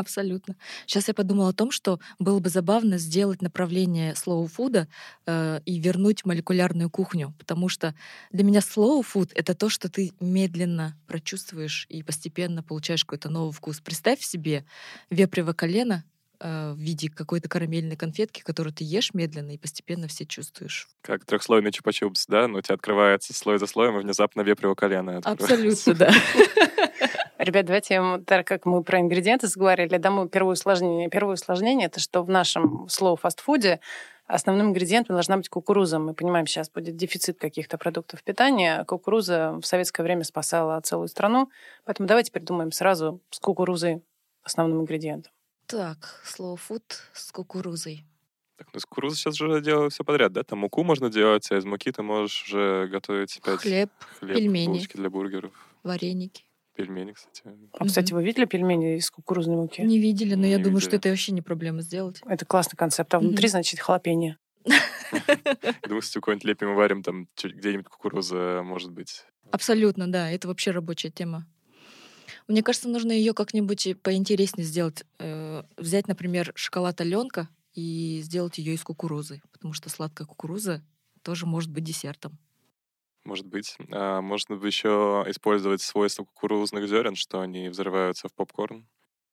Абсолютно. 0.00 0.56
Сейчас 0.86 1.08
я 1.08 1.14
подумала 1.14 1.50
о 1.50 1.52
том, 1.52 1.70
что 1.70 2.00
было 2.18 2.38
бы 2.38 2.48
забавно 2.48 2.96
сделать 2.96 3.42
направление 3.42 4.14
food 4.14 4.86
э, 5.26 5.60
и 5.66 5.78
вернуть 5.78 6.24
молекулярную 6.24 6.88
кухню, 6.88 7.34
потому 7.38 7.68
что 7.68 7.94
для 8.32 8.44
меня 8.44 8.60
food— 8.60 9.30
это 9.34 9.54
то, 9.54 9.68
что 9.68 9.90
ты 9.90 10.12
медленно 10.18 10.96
прочувствуешь 11.06 11.84
и 11.90 12.02
постепенно 12.02 12.62
получаешь 12.62 13.04
какой-то 13.04 13.28
новый 13.28 13.52
вкус. 13.52 13.80
Представь 13.80 14.22
себе 14.22 14.64
вепрево 15.10 15.52
колено 15.52 16.02
э, 16.40 16.72
в 16.72 16.78
виде 16.78 17.10
какой-то 17.10 17.50
карамельной 17.50 17.96
конфетки, 17.96 18.40
которую 18.40 18.72
ты 18.72 18.84
ешь 18.84 19.12
медленно 19.12 19.50
и 19.50 19.58
постепенно 19.58 20.08
все 20.08 20.24
чувствуешь. 20.24 20.88
как 21.02 21.26
трехслойный 21.26 21.72
чупа-чупс, 21.72 22.24
да, 22.28 22.48
но 22.48 22.58
у 22.58 22.62
тебя 22.62 22.76
открывается 22.76 23.34
слой 23.34 23.58
за 23.58 23.66
слоем, 23.66 23.98
и 23.98 24.02
внезапно 24.02 24.40
вепрево 24.40 24.74
колено 24.74 25.18
открывается. 25.18 25.54
Абсолютно, 25.54 25.94
да. 25.94 26.14
Ребят, 27.40 27.64
давайте, 27.64 28.22
так 28.26 28.46
как 28.46 28.66
мы 28.66 28.84
про 28.84 29.00
ингредиенты 29.00 29.46
заговорили, 29.46 29.96
даму 29.96 30.28
первое 30.28 30.52
усложнение. 30.52 31.08
Первое 31.08 31.34
усложнение— 31.36 31.86
это 31.88 31.98
что 31.98 32.22
в 32.22 32.28
нашем 32.28 32.84
slow 32.84 33.16
фастфуде 33.16 33.80
основным 34.26 34.68
ингредиентом 34.68 35.16
должна 35.16 35.38
быть 35.38 35.48
кукуруза. 35.48 35.98
Мы 35.98 36.12
понимаем, 36.12 36.46
сейчас 36.46 36.68
будет 36.68 36.96
дефицит 36.96 37.38
каких-то 37.38 37.78
продуктов 37.78 38.22
питания. 38.22 38.84
Кукуруза 38.84 39.58
в 39.62 39.64
советское 39.64 40.02
время 40.02 40.24
спасала 40.24 40.78
целую 40.82 41.08
страну. 41.08 41.48
Поэтому 41.86 42.06
давайте 42.06 42.30
придумаем 42.30 42.72
сразу 42.72 43.22
с 43.30 43.38
кукурузой 43.38 44.02
основным 44.42 44.82
ингредиентом. 44.82 45.32
Так, 45.64 46.22
slow 46.26 46.58
food 46.68 46.82
с 47.14 47.32
кукурузой. 47.32 48.04
Так, 48.58 48.68
ну 48.74 48.78
из 48.78 48.84
кукурузы 48.84 49.16
сейчас 49.16 49.36
же 49.36 49.62
делают 49.62 49.94
все 49.94 50.04
подряд, 50.04 50.34
да? 50.34 50.42
Там 50.42 50.58
муку 50.58 50.84
можно 50.84 51.08
делать, 51.08 51.50
а 51.50 51.56
из 51.56 51.64
муки 51.64 51.90
ты 51.90 52.02
можешь 52.02 52.44
уже 52.44 52.86
готовить 52.88 53.38
опять 53.38 53.60
Хлеб, 53.60 53.90
хлеб, 54.18 54.36
пельмени. 54.36 54.66
булочки 54.66 54.98
для 54.98 55.08
бургеров. 55.08 55.52
вареники. 55.82 56.44
Пельмени, 56.80 57.12
кстати. 57.12 57.42
А, 57.72 57.84
кстати, 57.86 58.12
вы 58.12 58.24
видели 58.24 58.44
пельмени 58.46 58.96
из 58.96 59.10
кукурузной 59.10 59.56
муки? 59.56 59.82
Не 59.82 59.98
видели, 59.98 60.34
но 60.34 60.46
я 60.46 60.56
Не 60.58 60.64
думаю, 60.64 60.80
что 60.80 60.96
это 60.96 61.08
вообще 61.10 61.32
не 61.32 61.42
проблема 61.42 61.82
сделать. 61.82 62.20
Это 62.26 62.44
классный 62.46 62.76
концепт. 62.76 63.12
А 63.14 63.18
внутри, 63.18 63.46
Мгм. 63.46 63.50
значит, 63.50 63.80
халапеньо. 63.80 64.36
Я 64.64 64.72
думаю, 65.86 66.00
кстати, 66.00 66.14
какой-нибудь 66.14 66.44
лепим 66.44 66.72
и 66.72 66.74
варим, 66.74 67.02
там 67.02 67.28
где-нибудь 67.42 67.88
кукуруза 67.88 68.62
может 68.64 68.92
быть. 68.92 69.24
Абсолютно, 69.50 70.10
да, 70.10 70.30
это 70.30 70.48
вообще 70.48 70.70
рабочая 70.70 71.10
тема. 71.10 71.46
Мне 72.48 72.62
кажется, 72.62 72.88
нужно 72.88 73.12
ее 73.12 73.34
как-нибудь 73.34 74.00
поинтереснее 74.02 74.64
сделать. 74.66 75.04
Э, 75.18 75.62
взять, 75.76 76.08
например, 76.08 76.52
шоколад 76.54 77.00
Аленка 77.00 77.48
и 77.74 78.20
сделать 78.22 78.58
ее 78.58 78.74
из 78.74 78.82
кукурузы, 78.82 79.42
потому 79.52 79.72
что 79.74 79.88
сладкая 79.88 80.26
кукуруза 80.26 80.82
тоже 81.22 81.46
может 81.46 81.70
быть 81.70 81.84
десертом. 81.84 82.38
Может 83.30 83.46
быть. 83.46 83.76
А, 83.92 84.20
можно 84.20 84.56
бы 84.56 84.66
еще 84.66 85.24
использовать 85.28 85.82
свойства 85.82 86.24
кукурузных 86.24 86.88
зерен, 86.88 87.14
что 87.14 87.40
они 87.40 87.68
взрываются 87.68 88.28
в 88.28 88.34
попкорн 88.34 88.88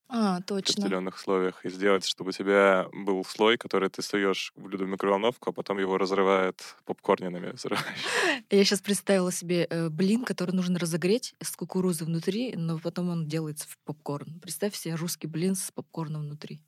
А, 0.10 0.40
в 0.40 0.44
точно. 0.44 0.84
определенных 0.84 1.16
условиях, 1.16 1.66
и 1.66 1.70
сделать, 1.70 2.06
чтобы 2.06 2.30
у 2.30 2.32
тебя 2.32 2.88
был 2.94 3.26
слой, 3.26 3.58
который 3.58 3.90
ты 3.90 4.04
суешь 4.04 4.52
в 4.56 4.62
блюдо 4.62 4.86
в 4.86 4.88
микроволновку, 4.88 5.50
а 5.50 5.54
потом 5.54 5.80
его 5.80 5.98
разрывает 5.98 6.76
попкорнинами. 6.86 7.56
Я 8.52 8.64
сейчас 8.64 8.82
представила 8.82 9.32
себе 9.32 9.66
э, 9.68 9.90
блин, 9.90 10.24
который 10.26 10.52
нужно 10.52 10.78
разогреть 10.78 11.34
с 11.42 11.56
кукурузой 11.56 12.06
внутри, 12.06 12.54
но 12.56 12.78
потом 12.78 13.10
он 13.10 13.28
делается 13.28 13.68
в 13.68 13.80
попкорн. 13.84 14.40
Представь 14.42 14.76
себе 14.76 14.94
русский 14.94 15.28
блин 15.28 15.56
с 15.56 15.72
попкорном 15.72 16.22
внутри. 16.22 16.62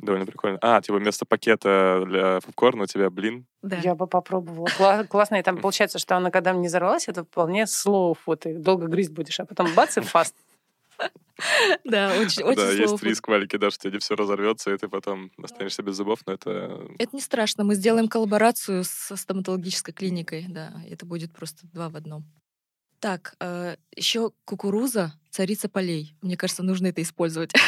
Довольно 0.00 0.26
прикольно. 0.26 0.58
А, 0.60 0.80
типа 0.82 0.98
вместо 0.98 1.24
пакета 1.24 2.04
для 2.06 2.40
попкорна 2.40 2.84
у 2.84 2.86
тебя 2.86 3.08
блин. 3.10 3.46
Да. 3.62 3.76
Я 3.82 3.94
бы 3.94 4.06
попробовала. 4.06 4.66
Кла- 4.78 5.06
Классно. 5.06 5.36
И 5.36 5.42
там 5.42 5.58
получается, 5.58 5.98
что 5.98 6.16
она, 6.16 6.30
когда 6.30 6.52
не 6.52 6.68
взорвалась, 6.68 7.08
это 7.08 7.24
вполне 7.24 7.62
slow 7.64 8.14
food. 8.26 8.36
Ты 8.36 8.54
долго 8.58 8.86
грызть 8.86 9.12
будешь, 9.12 9.40
а 9.40 9.46
потом 9.46 9.68
бац 9.74 9.96
и 9.96 10.00
фаст. 10.00 10.34
Да, 11.84 12.12
очень, 12.18 12.42
очень 12.44 12.56
да, 12.56 12.70
есть 12.70 13.02
риск 13.02 13.28
маленький, 13.28 13.58
да, 13.58 13.70
что 13.70 13.90
тебе 13.90 13.98
все 13.98 14.16
разорвется, 14.16 14.72
и 14.72 14.78
ты 14.78 14.88
потом 14.88 15.30
останешься 15.42 15.82
без 15.82 15.96
зубов, 15.96 16.20
но 16.26 16.32
это... 16.32 16.80
Это 16.98 17.14
не 17.14 17.20
страшно. 17.20 17.62
Мы 17.62 17.74
сделаем 17.74 18.08
коллаборацию 18.08 18.84
со 18.84 19.16
стоматологической 19.16 19.92
клиникой. 19.92 20.46
Да, 20.48 20.72
это 20.88 21.04
будет 21.04 21.34
просто 21.34 21.66
два 21.74 21.90
в 21.90 21.96
одном. 21.96 22.24
Так, 23.00 23.36
еще 23.94 24.32
кукуруза, 24.44 25.12
царица 25.30 25.68
полей. 25.68 26.14
Мне 26.22 26.36
кажется, 26.36 26.62
нужно 26.62 26.88
это 26.88 27.02
использовать. 27.02 27.52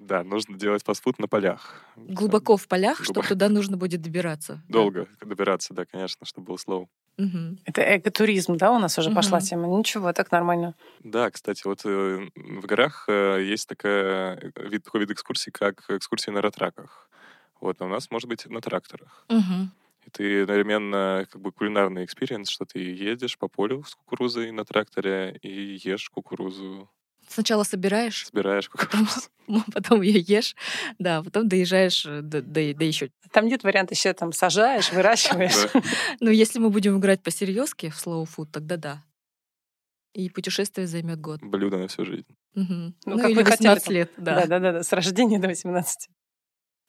Да, 0.00 0.24
нужно 0.24 0.58
делать 0.58 0.82
фастфуд 0.82 1.20
на 1.20 1.28
полях. 1.28 1.84
Глубоко 1.94 2.56
в 2.56 2.66
полях, 2.66 3.04
чтобы 3.04 3.22
туда 3.22 3.48
нужно 3.48 3.76
будет 3.76 4.00
добираться. 4.00 4.54
Да. 4.66 4.72
Долго 4.72 5.06
добираться, 5.20 5.72
да, 5.72 5.84
конечно, 5.84 6.26
чтобы 6.26 6.46
был 6.48 6.58
слоу. 6.58 6.88
Мгм. 7.16 7.58
Это 7.64 7.82
экотуризм, 7.98 8.56
да, 8.56 8.72
у 8.72 8.80
нас 8.80 8.98
уже 8.98 9.10
пошла 9.10 9.38
Мгм. 9.38 9.46
тема? 9.46 9.68
Ничего, 9.68 10.12
так 10.12 10.32
нормально. 10.32 10.74
Да, 11.04 11.30
кстати, 11.30 11.62
вот 11.64 11.82
э, 11.84 12.28
в 12.34 12.66
горах 12.66 13.04
э, 13.08 13.44
есть 13.44 13.68
такая, 13.68 14.36
э, 14.56 14.68
вид, 14.68 14.82
такой 14.82 15.00
вид 15.00 15.10
экскурсий, 15.12 15.52
как 15.52 15.84
экскурсии 15.88 16.30
на 16.32 16.40
ратраках. 16.42 17.08
Вот, 17.60 17.80
а 17.80 17.84
у 17.84 17.88
нас 17.88 18.10
может 18.10 18.28
быть 18.28 18.46
на 18.46 18.60
тракторах. 18.60 19.26
Мгм. 19.28 19.70
Ты 20.12 20.42
одновременно 20.42 21.26
как 21.30 21.40
бы 21.40 21.52
кулинарный 21.52 22.04
experience, 22.04 22.48
что 22.48 22.64
ты 22.64 22.78
едешь 22.78 23.38
по 23.38 23.48
полю 23.48 23.84
с 23.84 23.94
кукурузой 23.94 24.50
на 24.52 24.64
тракторе 24.64 25.38
и 25.42 25.78
ешь 25.82 26.10
кукурузу, 26.10 26.88
Сначала 27.30 27.62
собираешь, 27.62 28.26
собираешь 28.26 28.68
кукурузу. 28.68 29.28
потом 29.72 30.02
ее 30.02 30.18
ешь, 30.18 30.56
да, 30.98 31.22
потом 31.22 31.48
доезжаешь 31.48 32.04
э, 32.04 32.22
до, 32.22 32.42
до, 32.42 32.60
еще. 32.60 33.12
Там 33.30 33.46
нет 33.46 33.62
варианта 33.62 33.94
еще 33.94 34.12
там 34.14 34.32
сажаешь, 34.32 34.90
выращиваешь. 34.92 35.70
Да. 35.72 35.82
Ну, 36.20 36.30
если 36.30 36.58
мы 36.58 36.70
будем 36.70 36.98
играть 36.98 37.22
по 37.22 37.30
серьезке 37.30 37.90
в 37.90 38.04
slow 38.04 38.26
food, 38.26 38.48
тогда 38.50 38.76
да. 38.76 39.04
и 40.12 40.28
путешествие 40.28 40.88
займет 40.88 41.20
год. 41.20 41.40
Блюдо 41.40 41.78
на 41.78 41.86
всю 41.86 42.04
жизнь. 42.04 42.26
Ну, 42.54 42.94
Ну, 43.06 43.16
как 43.18 43.30
или 43.30 43.38
вы 43.38 43.44
хотели 43.44 43.68
18 43.68 43.84
там. 43.84 43.94
лет, 43.94 44.12
Да, 44.16 44.34
да. 44.34 44.46
да, 44.46 44.58
да, 44.58 44.72
да, 44.72 44.82
с 44.82 44.92
рождения 44.92 45.38
до 45.38 45.46
18. 45.46 46.08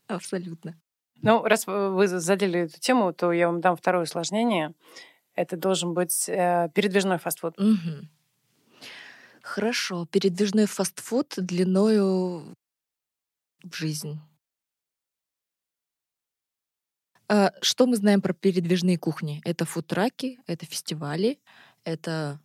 Абсолютно. 0.07 0.75
Ну, 1.21 1.43
раз 1.43 1.67
вы 1.67 2.07
задели 2.07 2.61
эту 2.61 2.79
тему, 2.79 3.13
то 3.13 3.31
я 3.31 3.47
вам 3.47 3.61
дам 3.61 3.75
второе 3.75 4.03
усложнение. 4.03 4.73
Это 5.35 5.55
должен 5.57 5.93
быть 5.93 6.27
э, 6.27 6.69
передвижной 6.73 7.17
фастфуд. 7.17 7.57
Мгм. 7.57 8.09
Хорошо. 9.41 10.05
Передвижной 10.05 10.65
фастфуд 10.65 11.33
длиною 11.37 12.55
в 13.63 13.75
жизнь. 13.75 14.19
А, 17.27 17.51
Что 17.61 17.85
мы 17.87 17.95
знаем 17.95 18.21
про 18.21 18.33
передвижные 18.33 18.97
кухни? 18.97 19.41
Это 19.45 19.65
фудтраки, 19.65 20.39
это 20.47 20.65
фестивали, 20.65 21.39
это... 21.83 22.39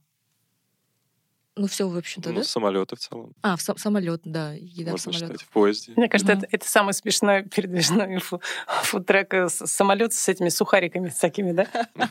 Ну, 1.59 1.67
все, 1.69 1.89
в 1.89 1.97
общем-то, 1.97 2.31
Ну, 2.31 2.37
да? 2.37 2.45
самолеты 2.45 2.97
в 2.97 2.99
целом. 2.99 3.33
А, 3.43 3.57
в 3.57 3.63
самолет, 3.63 4.21
да, 4.25 4.53
еда 4.53 4.91
в 4.91 4.93
Можно 4.93 5.13
самолет. 5.13 5.21
считать 5.29 5.43
в 5.43 5.49
поезде. 5.49 5.95
Мне 5.97 6.09
кажется, 6.09 6.35
Мгм. 6.35 6.43
это, 6.45 6.57
это 6.57 6.69
самый 6.69 6.93
смешной 6.93 7.43
передвижной 7.55 8.19
фу- 8.19 8.41
фудтрек 8.83 9.33
э, 9.33 9.49
с- 9.49 9.67
самолет 9.67 10.13
с 10.13 10.29
этими 10.29 10.51
сухариками 10.51 11.09
всякими, 11.09 11.53
да? 11.53 11.67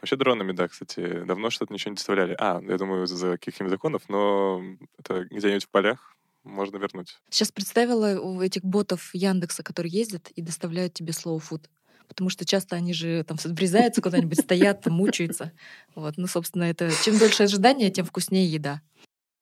Вообще 0.00 0.16
дронами, 0.16 0.52
да, 0.52 0.66
кстати, 0.66 1.22
давно 1.24 1.50
что-то 1.50 1.72
ничего 1.72 1.90
не 1.90 1.96
доставляли. 1.96 2.34
А, 2.38 2.60
я 2.66 2.78
думаю, 2.78 3.04
из-за 3.04 3.32
каких-нибудь 3.32 3.70
законов, 3.70 4.02
но 4.08 4.60
это 4.98 5.24
где-нибудь 5.30 5.64
в 5.64 5.68
полях 5.68 6.16
можно 6.42 6.78
вернуть. 6.78 7.20
Сейчас 7.30 7.52
представила 7.52 8.18
у 8.18 8.40
этих 8.40 8.64
ботов 8.64 9.10
Яндекса, 9.14 9.62
которые 9.62 9.92
ездят 9.92 10.30
и 10.30 10.42
доставляют 10.42 10.94
тебе 10.94 11.12
слово 11.12 11.38
фуд. 11.38 11.68
Потому 12.12 12.28
что 12.28 12.44
часто 12.44 12.76
они 12.76 12.92
же 12.92 13.24
там 13.24 13.38
врезаются 13.42 14.02
куда-нибудь, 14.02 14.40
стоят, 14.40 14.84
мучаются. 14.86 15.50
Вот, 15.94 16.18
ну, 16.18 16.26
собственно, 16.26 16.64
это 16.64 16.90
чем 17.02 17.18
дольше 17.18 17.44
ожидание, 17.44 17.90
тем 17.90 18.04
вкуснее 18.04 18.46
еда. 18.46 18.82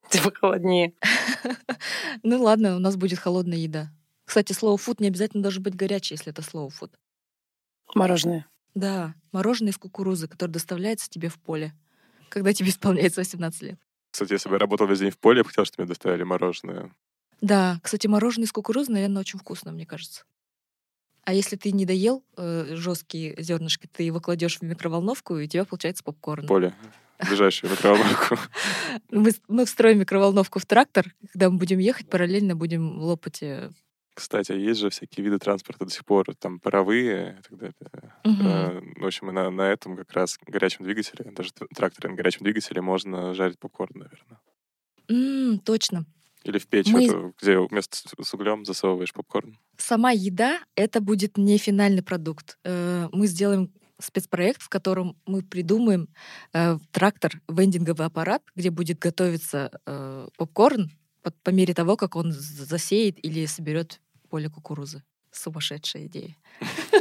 Типа 0.09 0.33
холоднее. 0.33 0.95
Ну 2.23 2.43
ладно, 2.43 2.77
у 2.77 2.79
нас 2.79 2.97
будет 2.97 3.19
холодная 3.19 3.59
еда. 3.59 3.91
Кстати, 4.25 4.53
слово 4.53 4.77
фуд 4.77 5.01
не 5.01 5.09
обязательно 5.09 5.43
должно 5.43 5.63
быть 5.63 5.75
горячее, 5.75 6.17
если 6.17 6.33
это 6.33 6.43
слово 6.43 6.71
фуд. 6.71 6.93
Мороженое. 7.95 8.47
Да, 8.75 9.15
мороженое 9.33 9.73
из 9.73 9.79
кукурузы, 9.79 10.29
которое 10.29 10.53
доставляется 10.53 11.11
тебе 11.11 11.29
в 11.29 11.39
поле, 11.39 11.73
когда 12.29 12.53
тебе 12.53 12.69
исполняется 12.71 13.23
18 13.23 13.63
лет. 13.63 13.81
Кстати, 14.13 14.33
если 14.33 14.49
бы 14.49 14.57
я 14.57 14.59
работал 14.59 14.87
весь 14.87 15.01
день 15.01 15.11
в 15.11 15.19
поле, 15.19 15.39
я 15.39 15.43
бы 15.43 15.49
хотел, 15.49 15.65
чтобы 15.65 15.83
мне 15.83 15.89
доставили 15.89 16.23
мороженое. 16.23 16.93
Да, 17.41 17.81
кстати, 17.83 18.07
мороженое 18.07 18.47
из 18.47 18.53
кукурузы, 18.53 18.93
наверное, 18.93 19.21
очень 19.21 19.39
вкусно, 19.39 19.73
мне 19.73 19.87
кажется. 19.87 20.25
А 21.31 21.33
если 21.33 21.55
ты 21.55 21.71
не 21.71 21.87
доел 21.87 22.25
жесткие 22.37 23.41
зернышки, 23.41 23.87
ты 23.87 24.03
его 24.03 24.19
кладешь 24.21 24.59
в 24.59 24.63
микроволновку, 24.63 25.37
и 25.39 25.45
у 25.45 25.47
тебя 25.47 25.65
получается 25.65 26.03
попкорн. 26.03 26.45
Поле. 26.49 26.75
Ближайшую 27.25 27.71
микроволновку. 27.71 28.37
Мы, 29.13 29.31
с- 29.31 29.41
мы 29.47 29.65
встроим 29.65 30.01
микроволновку 30.01 30.59
в 30.59 30.67
трактор, 30.67 31.07
когда 31.33 31.49
мы 31.51 31.59
будем 31.59 31.79
ехать, 31.79 32.09
параллельно 32.11 32.57
будем 32.57 32.99
лопать. 33.01 33.45
э, 33.45 33.71
Кстати, 34.15 34.51
а 34.51 34.57
есть 34.57 34.81
же 34.81 34.91
всякие 34.91 35.23
виды 35.25 35.39
транспорта 35.39 35.85
до 35.85 35.91
сих 35.93 36.05
пор, 36.05 36.35
там 36.35 36.59
паровые 36.59 37.39
и 37.39 37.43
так 37.49 37.59
далее. 37.59 38.15
мгм. 38.25 38.47
Э, 38.49 38.81
В 38.97 39.07
общем, 39.07 39.29
и 39.31 39.33
на, 39.33 39.51
на 39.51 39.71
этом 39.71 39.97
как 39.97 40.11
раз 40.13 40.37
горячем 40.45 40.85
двигателе, 40.85 41.31
даже 41.31 41.53
тракторе 41.77 42.09
на 42.11 42.17
горячем 42.17 42.43
двигателе 42.43 42.81
можно 42.83 43.35
жарить 43.35 43.61
попкорн, 43.61 44.01
наверное. 44.01 44.41
М, 45.09 45.61
точно. 45.61 46.07
Или 46.45 46.59
в 46.59 46.67
печь, 46.67 46.89
Мы- 46.89 47.05
эту, 47.07 47.35
где 47.41 47.59
вместо 47.59 47.97
с 48.23 48.35
углем 48.35 48.65
засовываешь 48.65 49.13
попкорн. 49.13 49.59
Сама 49.77 50.11
еда— 50.13 50.61
это 50.75 51.01
будет 51.01 51.37
не 51.37 51.59
финальный 51.59 52.03
продукт. 52.03 52.59
Э, 52.65 53.09
Мы 53.13 53.27
сделаем 53.27 53.73
спецпроект, 53.99 54.63
в 54.63 54.69
котором 54.71 55.17
мы 55.27 55.43
придумаем 55.43 56.09
э, 56.55 56.79
трактор, 56.91 57.41
вендинговый 57.49 58.07
аппарат, 58.07 58.43
где 58.55 58.71
будет 58.71 58.99
готовиться 58.99 59.71
э, 59.85 60.29
попкорн 60.39 60.91
по, 61.23 61.31
по 61.31 61.51
мере 61.51 61.75
того, 61.75 61.97
как 61.97 62.17
он 62.17 62.33
засеет 62.33 63.23
или 63.23 63.45
соберет 63.45 64.01
поле 64.31 64.49
кукурузы. 64.49 65.03
Сумасшедшая 65.33 66.07
идея. 66.07 66.37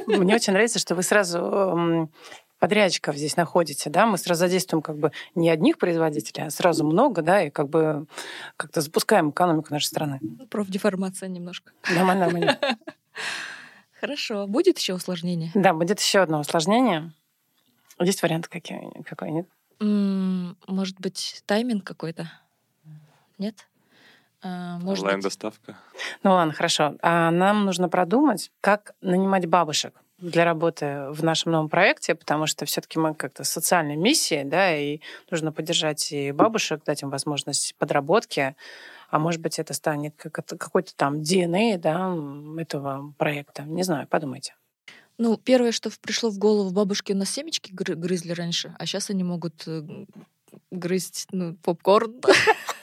Мне 0.08 0.36
очень 0.36 0.54
нравится, 0.54 0.78
что 0.80 0.94
вы 0.96 1.04
сразу 1.04 2.10
подрядчиков 2.60 3.16
здесь 3.16 3.38
находите, 3.38 3.90
да? 3.90 4.06
Мы 4.06 4.18
сразу 4.18 4.40
задействуем 4.42 4.82
как 4.82 4.98
бы 4.98 5.12
не 5.36 5.50
одних 5.50 5.78
производителей, 5.78 6.46
а 6.48 6.50
сразу 6.50 6.86
много, 6.86 7.22
да, 7.22 7.44
и 7.44 7.50
как 7.50 7.70
бы 7.70 8.06
как-то 8.58 8.82
запускаем 8.82 9.32
экономику 9.32 9.74
нашей 9.74 9.86
страны. 9.86 10.20
Ну, 10.22 10.46
Профдеформация 10.48 11.30
немножко. 11.30 11.72
Нормально, 11.94 12.26
нормально. 12.26 12.60
Хорошо. 14.00 14.48
Будет 14.48 14.78
еще 14.78 14.94
усложнение? 14.94 15.52
Да, 15.56 15.74
будет 15.74 16.00
еще 16.00 16.20
одно 16.20 16.40
усложнение. 16.40 17.12
Есть 18.00 18.22
варианты 18.22 18.50
какие? 18.50 18.80
Какой 19.04 19.32
нет? 19.32 19.48
Может 20.68 21.00
быть, 21.00 21.44
тайминг 21.46 21.84
какой-то? 21.86 22.32
Нет? 23.38 23.68
А, 24.42 24.78
Может 24.80 24.88
быть, 24.90 25.00
Онлайн-доставка. 25.00 25.78
Ну 26.24 26.32
ладно, 26.32 26.54
хорошо. 26.54 26.96
А 27.02 27.30
нам 27.32 27.66
нужно 27.66 27.90
продумать, 27.90 28.52
как 28.62 28.94
нанимать 29.02 29.48
бабушек 29.48 29.94
для 30.22 30.46
работы 30.46 31.08
в 31.12 31.24
нашем 31.24 31.52
новом 31.52 31.70
проекте, 31.70 32.16
потому 32.16 32.46
что 32.46 32.66
все-таки 32.66 33.00
мы 33.00 33.14
как-то 33.16 33.44
социальной 33.44 33.96
миссии, 33.96 34.44
да, 34.44 34.76
и 34.76 35.00
нужно 35.32 35.52
поддержать 35.52 36.12
и 36.12 36.32
бабушек, 36.32 36.84
дать 36.86 37.02
им 37.02 37.10
возможность 37.10 37.76
подработки, 37.78 38.56
а 39.10 39.20
может 39.20 39.42
быть 39.42 39.60
это 39.60 39.74
станет 39.74 40.14
как 40.18 40.46
какой-то 40.46 40.96
там 40.96 41.22
DNA, 41.22 41.78
да, 41.78 42.16
этого 42.62 43.14
проекта. 43.18 43.64
Не 43.64 43.84
знаю, 43.84 44.08
подумайте. 44.08 44.56
Ну, 45.18 45.36
первое, 45.36 45.72
что 45.72 45.90
пришло 46.02 46.30
в 46.30 46.38
голову, 46.38 46.70
бабушки 46.72 47.12
у 47.12 47.16
нас 47.16 47.30
семечки 47.30 47.72
гры- 47.72 47.96
грызли 47.96 48.32
раньше, 48.32 48.74
а 48.80 48.86
сейчас 48.86 49.10
они 49.10 49.26
могут 49.26 49.68
э, 49.68 49.84
грызть 50.72 51.28
ну, 51.32 51.56
попкорн. 51.56 52.22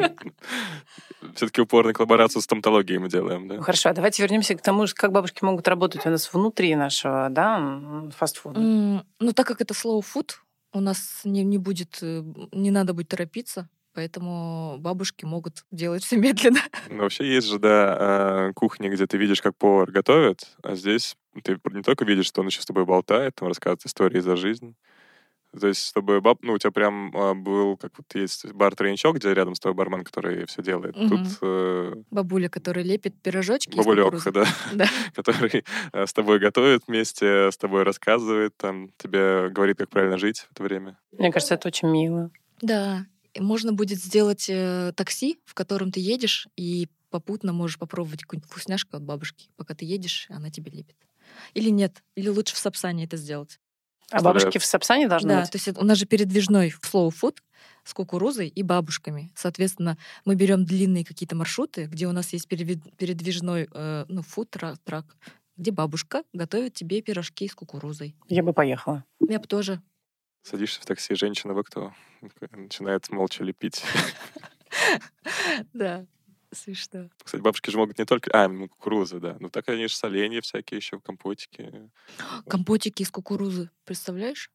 Все-таки 1.34 1.60
упорную 1.60 1.94
коллаборацию 1.94 2.40
с 2.42 2.44
стоматологией 2.44 2.98
мы 2.98 3.08
делаем, 3.08 3.48
да? 3.48 3.60
хорошо, 3.60 3.90
а 3.90 3.92
давайте 3.92 4.22
вернемся 4.22 4.54
к 4.54 4.62
тому, 4.62 4.86
как 4.94 5.12
бабушки 5.12 5.44
могут 5.44 5.68
работать 5.68 6.06
у 6.06 6.10
нас 6.10 6.32
внутри 6.32 6.74
нашего, 6.74 7.28
да, 7.30 8.10
фастфуда. 8.16 8.60
Ну, 8.60 9.32
так 9.34 9.46
как 9.46 9.60
это 9.60 9.74
slow 9.74 10.02
food, 10.02 10.32
у 10.72 10.80
нас 10.80 11.22
не, 11.24 11.42
не 11.42 11.58
будет, 11.58 11.98
э, 12.02 12.22
не 12.52 12.70
надо 12.70 12.94
будет 12.94 13.08
торопиться, 13.08 13.68
поэтому 13.94 14.76
бабушки 14.78 15.24
могут 15.24 15.64
делать 15.70 16.04
все 16.04 16.16
медленно. 16.16 16.60
Ну, 16.88 17.02
вообще 17.02 17.26
есть 17.26 17.48
же, 17.48 17.58
да, 17.58 18.48
э, 18.48 18.52
кухни, 18.54 18.88
где 18.88 19.06
ты 19.06 19.16
видишь, 19.16 19.42
как 19.42 19.56
повар 19.56 19.90
готовит, 19.90 20.46
а 20.62 20.74
здесь 20.74 21.16
ты 21.42 21.58
не 21.70 21.82
только 21.82 22.04
видишь, 22.04 22.26
что 22.26 22.40
он 22.40 22.48
еще 22.48 22.62
с 22.62 22.66
тобой 22.66 22.84
болтает, 22.84 23.34
там 23.36 23.48
рассказывает 23.48 23.84
истории 23.84 24.20
за 24.20 24.36
жизнь. 24.36 24.74
То 25.58 25.66
есть, 25.66 25.86
чтобы 25.88 26.20
баб... 26.20 26.38
ну, 26.42 26.52
у 26.52 26.58
тебя 26.58 26.70
прям 26.70 27.16
а, 27.16 27.34
был, 27.34 27.76
как 27.76 27.92
вот 27.98 28.06
есть 28.14 28.46
бар-тройничок, 28.52 29.16
где 29.16 29.34
рядом 29.34 29.54
с 29.54 29.60
тобой 29.60 29.74
бармен, 29.74 30.04
который 30.04 30.46
все 30.46 30.62
делает. 30.62 30.96
Мгм. 30.96 31.08
Тут 31.08 31.38
э, 31.42 31.94
Бабуля, 32.10 32.48
которая 32.48 32.84
лепит 32.84 33.20
пирожочки 33.20 33.76
бабулек, 33.76 34.04
кукурузы. 34.04 34.30
да, 34.32 34.46
Да. 34.72 34.86
который 35.14 35.64
э, 35.92 36.06
с 36.06 36.12
тобой 36.12 36.38
готовит 36.38 36.84
вместе, 36.86 37.50
с 37.50 37.56
тобой 37.56 37.82
рассказывает, 37.82 38.56
там, 38.56 38.90
тебе 38.96 39.48
говорит, 39.50 39.78
как 39.78 39.90
правильно 39.90 40.18
жить 40.18 40.40
в 40.40 40.52
это 40.52 40.62
время. 40.62 40.98
Мне 41.12 41.32
кажется, 41.32 41.54
это 41.54 41.68
очень 41.68 41.88
мило. 41.88 42.30
Да, 42.62 43.06
можно 43.38 43.72
будет 43.72 43.98
сделать 43.98 44.46
э, 44.48 44.92
такси, 44.94 45.40
в 45.44 45.54
котором 45.54 45.90
ты 45.90 46.00
едешь, 46.00 46.46
и 46.56 46.88
попутно 47.10 47.52
можешь 47.52 47.78
попробовать 47.78 48.22
какую-нибудь 48.22 48.48
вкусняшку 48.48 48.96
от 48.96 49.02
бабушки, 49.02 49.48
пока 49.56 49.74
ты 49.74 49.84
едешь, 49.84 50.26
она 50.28 50.50
тебе 50.50 50.70
лепит. 50.70 50.96
Или 51.54 51.70
нет, 51.70 52.02
или 52.14 52.28
лучше 52.28 52.54
в 52.54 52.58
Сапсане 52.58 53.04
это 53.04 53.16
сделать. 53.16 53.58
А 54.10 54.22
бабушки 54.22 54.58
в 54.58 54.64
Сапсане 54.64 55.08
должны 55.08 55.28
Да, 55.28 55.40
быть? 55.42 55.50
то 55.50 55.56
есть 55.56 55.68
у 55.78 55.84
нас 55.84 55.98
же 55.98 56.06
передвижной 56.06 56.72
slow 56.82 57.10
food 57.10 57.38
с 57.84 57.94
кукурузой 57.94 58.48
и 58.48 58.62
бабушками. 58.62 59.32
Соответственно, 59.34 59.96
мы 60.24 60.34
берем 60.34 60.64
длинные 60.64 61.04
какие-то 61.04 61.36
маршруты, 61.36 61.86
где 61.86 62.06
у 62.06 62.12
нас 62.12 62.32
есть 62.32 62.48
передвижной 62.48 63.68
э, 63.72 64.04
ну, 64.08 64.22
фуд 64.22 64.50
трак, 64.84 65.04
где 65.56 65.70
бабушка 65.70 66.22
готовит 66.32 66.74
тебе 66.74 67.02
пирожки 67.02 67.48
с 67.48 67.54
кукурузой. 67.54 68.16
Я 68.28 68.42
бы 68.42 68.52
поехала. 68.52 69.04
Я 69.26 69.38
бы 69.38 69.46
тоже. 69.46 69.80
Садишься 70.42 70.80
в 70.80 70.86
такси, 70.86 71.14
женщина, 71.14 71.52
вы 71.54 71.64
кто? 71.64 71.92
Начинает 72.52 73.08
молча 73.10 73.44
лепить. 73.44 73.82
Да, 75.72 76.06
смешно. 76.52 77.08
Кстати, 77.22 77.40
бабушки 77.42 77.70
же 77.70 77.78
могут 77.78 77.98
не 77.98 78.04
только... 78.04 78.30
А, 78.32 78.48
ну, 78.48 78.68
кукуруза, 78.68 79.20
да. 79.20 79.36
Ну, 79.40 79.48
так 79.50 79.68
они 79.68 79.86
же 79.86 79.94
соленья 79.94 80.40
всякие 80.40 80.76
еще, 80.78 80.98
компотики. 81.00 81.90
Компотики 82.48 83.02
из 83.02 83.10
кукурузы, 83.10 83.70
представляешь? 83.84 84.50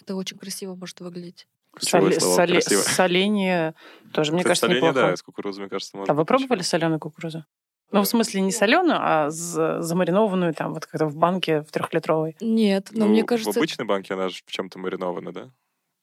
Это 0.00 0.14
очень 0.14 0.38
красиво 0.38 0.74
может 0.74 1.00
выглядеть. 1.00 1.46
Соле- 1.80 2.12
красиво. 2.52 2.80
Соленье 2.82 3.74
тоже, 4.12 4.32
мне 4.32 4.40
Кстати, 4.42 4.48
кажется, 4.60 4.66
соленье, 4.66 4.88
неплохо. 4.90 5.08
да, 5.10 5.16
с 5.16 5.22
кукурузой, 5.22 5.62
мне 5.64 5.70
кажется, 5.70 5.96
можно. 5.96 6.12
А 6.12 6.16
вы 6.16 6.24
пробовали 6.24 6.62
соленую 6.62 6.98
кукурузу? 6.98 7.44
Ну, 7.90 8.02
в 8.02 8.06
смысле, 8.06 8.42
не 8.42 8.52
соленую, 8.52 8.98
а 9.00 9.30
замаринованную 9.30 10.52
там 10.54 10.74
вот 10.74 10.84
как-то 10.86 11.06
в 11.06 11.16
банке 11.16 11.62
в 11.62 11.70
трехлитровой. 11.70 12.36
Нет, 12.40 12.88
но 12.92 13.06
Ну, 13.06 13.10
мне 13.12 13.22
В 13.22 13.26
кажется... 13.26 13.58
обычной 13.58 13.86
банке 13.86 14.12
она 14.14 14.28
же 14.28 14.42
в 14.44 14.50
чем-то 14.50 14.78
маринована, 14.78 15.32
да? 15.32 15.50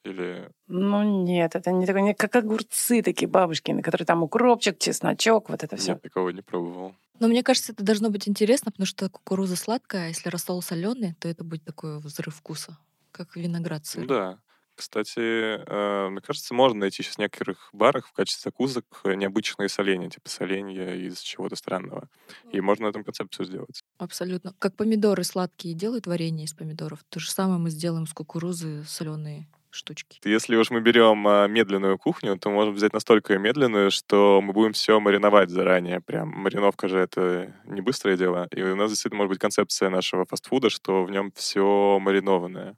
Или... 0.06 0.50
Ну, 0.68 1.24
нет, 1.24 1.56
это 1.56 1.72
не 1.72 1.86
такое, 1.86 2.02
не 2.04 2.14
как 2.14 2.36
огурцы 2.36 3.02
такие 3.02 3.28
бабушкины, 3.28 3.82
которые 3.82 4.06
там 4.06 4.22
укропчик, 4.24 4.78
чесночок, 4.78 5.50
вот 5.50 5.64
это 5.64 5.76
все. 5.78 5.94
Нет, 5.94 6.02
такого 6.04 6.30
не 6.30 6.42
пробовал. 6.44 6.94
Но 7.20 7.28
мне 7.28 7.44
кажется, 7.44 7.72
это 7.72 7.84
должно 7.84 8.10
быть 8.10 8.28
интересно, 8.28 8.72
потому 8.72 8.86
что 8.86 9.10
кукуруза 9.10 9.56
сладкая, 9.56 10.06
а 10.06 10.08
если 10.10 10.30
рассол 10.30 10.62
соленый, 10.62 11.16
то 11.20 11.28
это 11.28 11.44
будет 11.44 11.64
такой 11.64 12.00
взрыв 12.00 12.36
вкуса, 12.36 12.78
как 13.12 13.36
виноград 13.36 13.82
Ну 13.86 14.02
сыр. 14.02 14.08
да. 14.08 14.40
Кстати, 14.76 15.20
э, 15.20 16.10
мне 16.10 16.20
кажется, 16.20 16.54
можно 16.54 16.80
найти 16.82 17.02
сейчас 17.02 17.16
в 17.16 17.20
некоторых 17.20 17.70
барах 17.72 18.08
в 18.08 18.12
качестве 18.12 18.52
закусок 18.52 18.84
необычные 19.06 19.70
соленья, 19.70 20.10
типа 20.10 20.28
соленья 20.30 20.94
из 20.94 21.20
чего-то 21.20 21.56
странного. 21.56 22.10
И 22.52 22.60
можно 22.60 22.86
на 22.86 22.90
этом 22.90 23.06
концепцию 23.06 23.46
сделать. 23.46 23.82
Абсолютно. 23.98 24.54
Как 24.60 24.76
помидоры 24.76 25.24
сладкие 25.24 25.74
делают 25.76 26.08
варенье 26.08 26.44
из 26.44 26.54
помидоров, 26.54 27.00
то 27.08 27.22
же 27.22 27.32
самое 27.32 27.58
мы 27.58 27.70
сделаем 27.70 28.06
с 28.06 28.14
кукурузы 28.14 28.84
соленые 28.84 29.48
штучки. 29.76 30.20
Если 30.24 30.56
уж 30.56 30.70
мы 30.72 30.82
берем 30.82 31.28
а, 31.28 31.48
медленную 31.48 31.98
кухню, 31.98 32.38
то 32.38 32.50
можем 32.50 32.74
взять 32.74 32.94
настолько 32.94 33.38
медленную, 33.38 33.92
что 33.92 34.42
мы 34.42 34.54
будем 34.54 34.74
все 34.74 35.00
мариновать 35.00 35.50
заранее. 35.50 36.02
Прям 36.02 36.30
мариновка 36.30 36.88
же 36.88 36.98
это 36.98 37.54
не 37.66 37.82
быстрое 37.82 38.18
дело. 38.18 38.48
И 38.52 38.62
у 38.62 38.76
нас 38.76 38.90
действительно 38.90 39.20
может 39.20 39.30
быть 39.30 39.40
концепция 39.40 39.90
нашего 39.90 40.26
фастфуда, 40.26 40.70
что 40.70 41.04
в 41.04 41.12
нем 41.12 41.32
все 41.36 42.00
маринованное. 42.00 42.78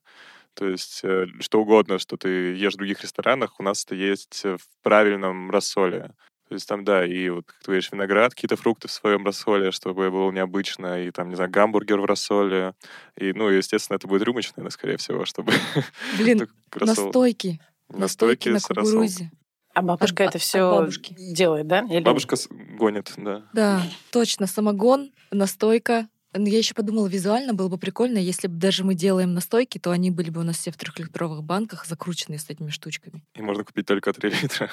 То 0.53 0.67
есть 0.67 1.01
э, 1.03 1.27
что 1.39 1.61
угодно, 1.61 1.99
что 1.99 2.17
ты 2.17 2.55
ешь 2.55 2.73
в 2.73 2.77
других 2.77 3.01
ресторанах, 3.01 3.59
у 3.59 3.63
нас 3.63 3.85
это 3.85 3.95
есть 3.95 4.43
в 4.43 4.59
правильном 4.81 5.51
рассоле. 5.51 6.13
То 6.47 6.53
есть 6.53 6.67
там, 6.67 6.85
да, 6.85 7.05
и 7.05 7.29
вот, 7.29 7.45
как 7.45 7.57
ты 7.57 7.65
говоришь, 7.65 7.91
виноград, 7.91 8.33
какие-то 8.33 8.55
фрукты 8.55 8.87
в 8.87 8.91
своем 8.91 9.25
рассоле, 9.25 9.71
чтобы 9.71 10.09
было 10.09 10.31
необычно, 10.31 11.03
и 11.03 11.11
там, 11.11 11.29
не 11.29 11.35
знаю, 11.35 11.51
гамбургер 11.51 11.99
в 11.99 12.05
рассоле. 12.05 12.73
И, 13.17 13.33
ну, 13.33 13.49
естественно, 13.49 13.97
это 13.97 14.07
будет 14.07 14.23
рюмочное, 14.23 14.63
но, 14.63 14.69
скорее 14.69 14.97
всего, 14.97 15.25
чтобы... 15.25 15.51
Блин, 16.17 16.47
настойки. 16.79 17.59
Настойки 17.89 18.49
на 18.49 18.59
кукурузе. 18.61 19.31
А 19.73 19.81
бабушка 19.81 20.23
от, 20.23 20.29
это 20.29 20.39
все 20.39 20.89
делает, 21.11 21.67
да? 21.67 21.81
Или... 21.81 21.99
Бабушка 21.99 22.35
гонит, 22.49 23.13
да. 23.17 23.43
Да, 23.53 23.83
точно. 24.11 24.47
Самогон, 24.47 25.11
настойка. 25.31 26.07
Я 26.33 26.57
еще 26.57 26.73
подумала, 26.73 27.07
визуально 27.07 27.53
было 27.53 27.67
бы 27.67 27.77
прикольно, 27.77 28.17
если 28.17 28.47
бы 28.47 28.55
даже 28.57 28.83
мы 28.83 28.95
делаем 28.95 29.33
настойки, 29.33 29.77
то 29.77 29.91
они 29.91 30.11
были 30.11 30.29
бы 30.29 30.41
у 30.41 30.43
нас 30.43 30.57
все 30.57 30.71
в 30.71 30.77
трехлитровых 30.77 31.43
банках, 31.43 31.85
закрученные 31.85 32.39
с 32.39 32.49
этими 32.49 32.69
штучками. 32.69 33.23
И 33.35 33.41
можно 33.41 33.63
купить 33.63 33.85
только 33.85 34.13
3 34.13 34.29
литра. 34.41 34.71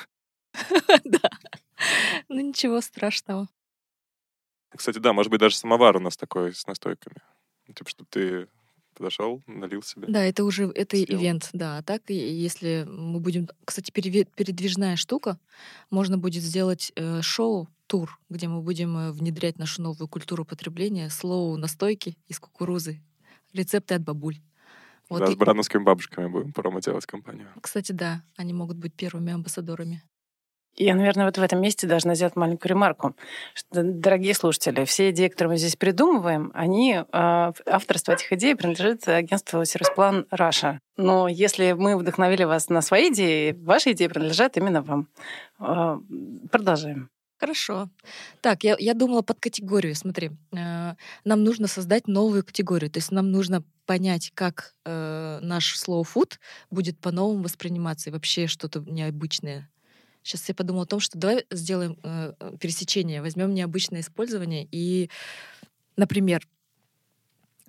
Да. 1.05 1.31
Ну 2.29 2.41
ничего 2.41 2.81
страшного. 2.81 3.49
Кстати, 4.77 4.99
да, 4.99 5.13
может 5.13 5.31
быть, 5.31 5.41
даже 5.41 5.57
самовар 5.57 5.97
у 5.97 6.01
нас 6.01 6.17
такой 6.17 6.53
с 6.53 6.67
настойками. 6.67 7.17
Типа, 7.75 7.89
чтобы 7.89 8.09
ты 8.11 8.49
подошел, 8.95 9.43
налил 9.47 9.83
себе. 9.83 10.07
Да, 10.09 10.25
это 10.25 10.45
уже 10.45 10.65
это 10.67 10.97
съел. 10.97 11.19
ивент, 11.19 11.51
да. 11.53 11.79
А 11.79 11.83
так, 11.83 12.03
если 12.09 12.87
мы 12.89 13.21
будем, 13.21 13.49
кстати, 13.65 13.91
передвижная 13.91 14.97
штука, 14.97 15.39
можно 15.91 16.17
будет 16.17 16.43
сделать 16.43 16.93
э, 16.97 17.21
шоу 17.23 17.69
тур, 17.87 18.19
где 18.31 18.49
мы 18.49 18.63
будем 18.63 18.97
э, 18.97 19.13
внедрять 19.13 19.59
нашу 19.59 19.83
новую 19.83 20.09
культуру 20.09 20.45
потребления, 20.45 21.11
слоу 21.11 21.57
настойки 21.57 22.17
из 22.27 22.39
кукурузы, 22.39 23.03
рецепты 23.53 23.95
от 23.95 24.03
бабуль. 24.03 24.39
Вот 25.11 25.21
да, 25.21 25.27
и... 25.27 25.35
с 25.35 25.37
брановскими 25.37 25.83
бабушками 25.83 26.29
будем 26.29 26.53
промо 26.53 26.81
делать 26.81 27.05
компанию. 27.05 27.49
Кстати, 27.61 27.93
да, 27.93 28.23
они 28.37 28.53
могут 28.53 28.79
быть 28.79 28.95
первыми 28.95 29.33
амбассадорами. 29.33 30.03
Я, 30.77 30.95
наверное, 30.95 31.27
вот 31.27 31.39
в 31.39 31.43
этом 31.43 31.61
месте 31.61 31.87
должна 31.87 32.15
сделать 32.15 32.35
маленькую 32.35 32.71
ремарку. 32.71 33.15
Что, 33.55 33.83
дорогие 33.83 34.35
слушатели, 34.35 34.85
все 34.85 35.11
идеи, 35.11 35.29
которые 35.29 35.53
мы 35.53 35.59
здесь 35.59 35.77
придумываем, 35.77 36.51
они, 36.53 37.01
а, 37.13 37.53
авторство 37.67 38.13
этих 38.13 38.33
идей 38.33 38.57
принадлежит 38.57 39.07
агентству 39.07 39.65
«Сервисплан 39.65 40.27
Раша». 40.31 40.81
Но 40.97 41.29
если 41.29 41.73
мы 41.73 41.97
вдохновили 41.97 42.45
вас 42.45 42.69
на 42.71 42.83
свои 42.83 43.13
идеи, 43.13 43.53
ваши 43.53 43.93
идеи 43.93 44.09
принадлежат 44.09 44.57
именно 44.57 44.83
вам. 44.83 45.09
А, 45.59 46.01
продолжаем. 46.51 47.09
Хорошо. 47.37 47.89
Так, 48.41 48.65
я, 48.65 48.77
я 48.79 48.95
думала 48.95 49.23
под 49.23 49.39
категорию. 49.39 49.95
Смотри, 49.95 50.31
э, 50.53 50.95
нам 51.25 51.45
нужно 51.45 51.67
создать 51.67 52.07
новую 52.07 52.45
категорию. 52.45 52.91
То 52.91 52.99
есть 52.99 53.11
нам 53.11 53.31
нужно 53.31 53.63
понять, 53.87 54.31
как 54.35 54.73
э, 54.85 55.41
наш 55.43 55.77
slow 55.77 56.05
food 56.05 56.39
будет 56.71 56.99
по-новому 57.01 57.43
восприниматься 57.43 58.09
и 58.09 58.13
вообще 58.13 58.47
что-то 58.47 58.81
необычное 58.81 59.69
Сейчас 60.25 60.49
я 60.49 60.55
подумала 60.55 60.85
о 60.85 60.87
том, 60.87 61.01
что 61.01 61.19
давай 61.19 61.45
сделаем 61.51 61.99
э, 62.03 62.33
э, 62.41 62.57
пересечение, 62.59 63.21
возьмем 63.21 63.53
необычное 63.53 64.01
использование 64.01 64.67
и, 64.73 65.11
например, 65.97 66.49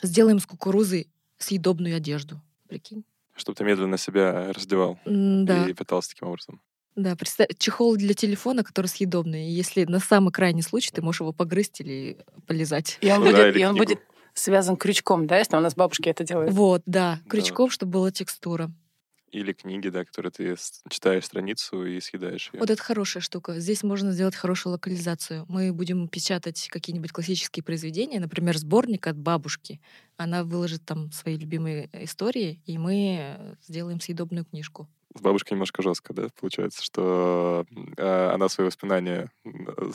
сделаем 0.01 0.39
с 0.39 0.45
кукурузы 0.45 1.07
съедобную 1.37 1.97
одежду. 1.97 2.41
Прикинь? 2.69 3.03
Чтобы 3.35 3.57
ты 3.57 3.65
медленно 3.65 3.97
себя 3.97 4.53
раздевал 4.53 4.97
да. 5.05 5.67
и 5.67 5.73
питался 5.73 6.11
таким 6.11 6.29
образом. 6.29 6.61
Да, 6.95 7.17
представь, 7.17 7.49
чехол 7.57 7.97
для 7.97 8.13
телефона, 8.13 8.63
который 8.63 8.87
съедобный. 8.87 9.49
Если 9.49 9.83
на 9.83 9.99
самый 9.99 10.31
крайний 10.31 10.63
случай 10.63 10.91
ты 10.93 11.01
можешь 11.01 11.19
его 11.19 11.33
погрызть 11.33 11.81
или 11.81 12.23
полезать. 12.47 12.97
И 13.01 13.11
он, 13.11 13.19
ну, 13.19 13.25
будет, 13.25 13.35
да, 13.35 13.49
и 13.59 13.63
он 13.65 13.75
будет 13.75 13.99
связан 14.33 14.77
крючком, 14.77 15.27
да, 15.27 15.39
если 15.39 15.57
у 15.57 15.59
нас 15.59 15.75
бабушки 15.75 16.07
это 16.07 16.23
делают? 16.23 16.53
Вот, 16.53 16.83
да, 16.85 17.19
крючком, 17.27 17.67
да. 17.67 17.73
чтобы 17.73 17.91
была 17.91 18.11
текстура. 18.11 18.71
Или 19.35 19.51
книги, 19.51 19.89
да, 19.89 20.05
которые 20.05 20.31
ты 20.31 20.55
читаешь 20.89 21.25
страницу 21.25 21.85
и 21.85 21.99
съедаешь 21.99 22.51
ее. 22.53 22.59
Вот 22.61 22.69
это 22.69 22.81
хорошая 22.81 23.21
штука. 23.21 23.59
Здесь 23.59 23.83
можно 23.83 24.13
сделать 24.13 24.33
хорошую 24.33 24.71
локализацию. 24.71 25.45
Мы 25.49 25.73
будем 25.73 26.07
печатать 26.07 26.69
какие-нибудь 26.71 27.11
классические 27.11 27.61
произведения, 27.61 28.21
например, 28.21 28.57
сборник 28.57 29.07
от 29.07 29.17
бабушки. 29.17 29.81
Она 30.15 30.45
выложит 30.45 30.85
там 30.85 31.11
свои 31.11 31.35
любимые 31.35 31.89
истории, 31.91 32.61
и 32.65 32.77
мы 32.77 33.57
сделаем 33.61 33.99
съедобную 33.99 34.45
книжку. 34.45 34.87
С 35.13 35.21
бабушкой 35.21 35.53
немножко 35.53 35.81
жестко, 35.81 36.13
да, 36.13 36.27
получается, 36.39 36.81
что 36.81 37.65
э, 37.97 38.29
она 38.33 38.47
свои 38.47 38.67
воспоминания 38.67 39.31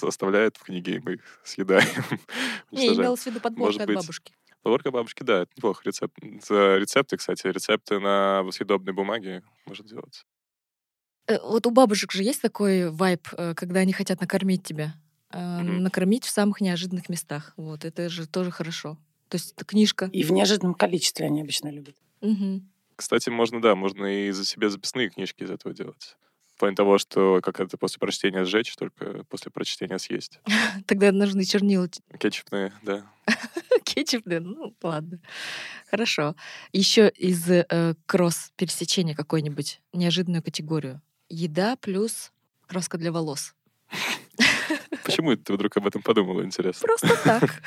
оставляет 0.02 0.58
в 0.58 0.64
книге, 0.64 0.96
и 0.96 1.00
мы 1.00 1.14
их 1.14 1.40
съедаем. 1.44 2.04
Не, 2.70 2.94
имелось 2.94 3.22
в 3.22 3.26
виду 3.26 3.40
подборка 3.40 3.84
от 3.84 3.94
бабушки. 3.94 4.34
Подборка 4.62 4.90
бабушки, 4.90 5.22
да, 5.22 5.42
это 5.42 5.52
неплохо. 5.56 5.82
Рецепт. 5.84 6.16
Рецепты, 6.20 7.16
кстати, 7.16 7.46
рецепты 7.46 7.98
на 7.98 8.44
съедобной 8.50 8.92
бумаге 8.92 9.42
может 9.66 9.86
делать. 9.86 10.24
Э, 11.26 11.38
вот 11.42 11.66
у 11.66 11.70
бабушек 11.70 12.12
же 12.12 12.22
есть 12.22 12.42
такой 12.42 12.90
вайб, 12.90 13.26
э, 13.36 13.54
когда 13.54 13.80
они 13.80 13.92
хотят 13.92 14.20
накормить 14.20 14.62
тебя. 14.62 14.94
Mm-hmm. 15.32 15.78
Накормить 15.78 16.24
в 16.24 16.30
самых 16.30 16.60
неожиданных 16.60 17.08
местах. 17.08 17.52
Вот, 17.56 17.84
это 17.84 18.08
же 18.08 18.26
тоже 18.26 18.50
хорошо. 18.50 18.98
То 19.30 19.36
есть 19.36 19.52
это 19.52 19.64
книжка. 19.64 20.10
И 20.12 20.24
в 20.24 20.32
неожиданном 20.32 20.74
количестве 20.74 21.26
они 21.26 21.40
обычно 21.40 21.68
любят. 21.68 21.94
Угу. 22.20 22.62
Кстати, 22.96 23.30
можно, 23.30 23.62
да, 23.62 23.76
можно 23.76 24.26
и 24.26 24.30
за 24.32 24.44
себе 24.44 24.68
записные 24.68 25.08
книжки 25.08 25.44
из 25.44 25.50
этого 25.50 25.72
делать. 25.72 26.16
В 26.60 26.62
плане 26.62 26.76
того, 26.76 26.98
что 26.98 27.40
как 27.42 27.58
это 27.58 27.78
после 27.78 27.98
прочтения 27.98 28.44
сжечь, 28.44 28.76
только 28.76 29.24
после 29.30 29.50
прочтения 29.50 29.98
съесть. 29.98 30.40
Тогда 30.86 31.10
нужны 31.10 31.46
чернила. 31.46 31.88
Кетчупные, 32.18 32.70
да. 32.82 33.10
Кетчупные, 33.84 34.40
ну 34.40 34.76
ладно. 34.82 35.20
Хорошо. 35.90 36.36
Еще 36.72 37.08
из 37.08 37.48
э, 37.48 37.94
кросс-пересечения 38.04 39.14
какой-нибудь 39.14 39.80
неожиданную 39.94 40.42
категорию. 40.42 41.00
Еда 41.30 41.76
плюс 41.76 42.30
краска 42.66 42.98
для 42.98 43.10
волос. 43.10 43.54
Почему 45.04 45.34
ты 45.36 45.54
вдруг 45.54 45.74
об 45.78 45.86
этом 45.86 46.02
подумала, 46.02 46.44
интересно? 46.44 46.88
Просто 46.88 47.16
так. 47.24 47.62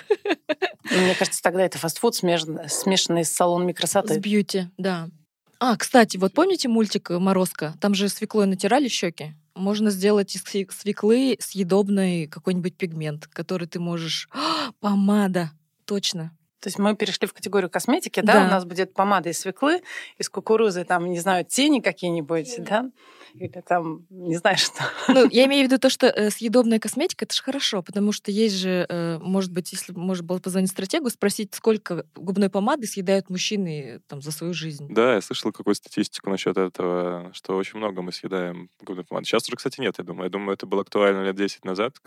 Мне 0.83 1.15
кажется, 1.15 1.41
тогда 1.41 1.65
это 1.65 1.79
фастфуд, 1.79 2.13
смешанный 2.13 3.25
с 3.25 3.31
салонами 3.31 3.71
красоты. 3.71 4.13
С 4.13 4.17
бьюти, 4.19 4.69
да. 4.77 5.09
А, 5.59 5.77
кстати, 5.77 6.17
вот 6.17 6.33
помните 6.33 6.67
мультик 6.67 7.09
«Морозко»? 7.09 7.75
Там 7.79 7.93
же 7.95 8.09
свеклой 8.09 8.47
натирали 8.47 8.87
щеки. 8.87 9.33
Можно 9.55 9.91
сделать 9.91 10.35
из 10.35 10.43
свеклы 10.43 11.37
съедобный 11.39 12.27
какой-нибудь 12.27 12.75
пигмент, 12.75 13.27
который 13.27 13.67
ты 13.67 13.79
можешь... 13.79 14.27
помада! 14.79 15.51
Точно. 15.85 16.31
То 16.63 16.69
есть 16.69 16.79
мы 16.79 16.95
перешли 16.95 17.27
в 17.27 17.33
категорию 17.33 17.69
косметики, 17.69 18.21
да? 18.21 18.35
да? 18.35 18.45
У 18.45 18.49
нас 18.49 18.63
будет 18.63 18.93
помада 18.93 19.27
из 19.27 19.39
свеклы, 19.39 19.81
из 20.17 20.29
кукурузы, 20.29 20.85
там, 20.85 21.11
не 21.11 21.19
знаю, 21.19 21.43
тени 21.43 21.81
какие-нибудь, 21.81 22.55
да? 22.59 22.89
Или 23.33 23.61
там, 23.67 24.05
не 24.09 24.37
знаю, 24.37 24.57
что. 24.57 24.81
Ну, 25.09 25.27
я 25.29 25.43
имею 25.47 25.67
в 25.67 25.69
виду 25.69 25.77
то, 25.77 25.89
что 25.89 26.07
э, 26.07 26.29
съедобная 26.29 26.79
косметика, 26.79 27.25
это 27.25 27.35
же 27.35 27.43
хорошо, 27.43 27.83
потому 27.83 28.13
что 28.13 28.31
есть 28.31 28.55
же, 28.55 28.85
э, 28.87 29.17
может 29.19 29.51
быть, 29.51 29.73
если 29.73 29.91
можно 29.91 30.25
было 30.25 30.39
позвонить 30.39 30.69
стратегу, 30.69 31.09
спросить, 31.09 31.53
сколько 31.53 32.05
губной 32.15 32.49
помады 32.49 32.87
съедают 32.87 33.29
мужчины 33.29 33.99
там, 34.07 34.21
за 34.21 34.31
свою 34.31 34.53
жизнь. 34.53 34.87
Да, 34.89 35.15
я 35.15 35.21
слышал 35.21 35.51
какую-то 35.51 35.79
статистику 35.79 36.29
насчет 36.29 36.55
этого, 36.55 37.31
что 37.33 37.57
очень 37.57 37.77
много 37.77 38.01
мы 38.01 38.13
съедаем 38.13 38.69
губной 38.81 39.03
помады. 39.03 39.25
Сейчас 39.25 39.49
уже, 39.49 39.57
кстати, 39.57 39.81
нет, 39.81 39.95
я 39.97 40.05
думаю. 40.05 40.25
Я 40.25 40.29
думаю, 40.29 40.53
это 40.53 40.65
было 40.65 40.83
актуально 40.83 41.25
лет 41.25 41.35
10 41.35 41.65
назад, 41.65 41.97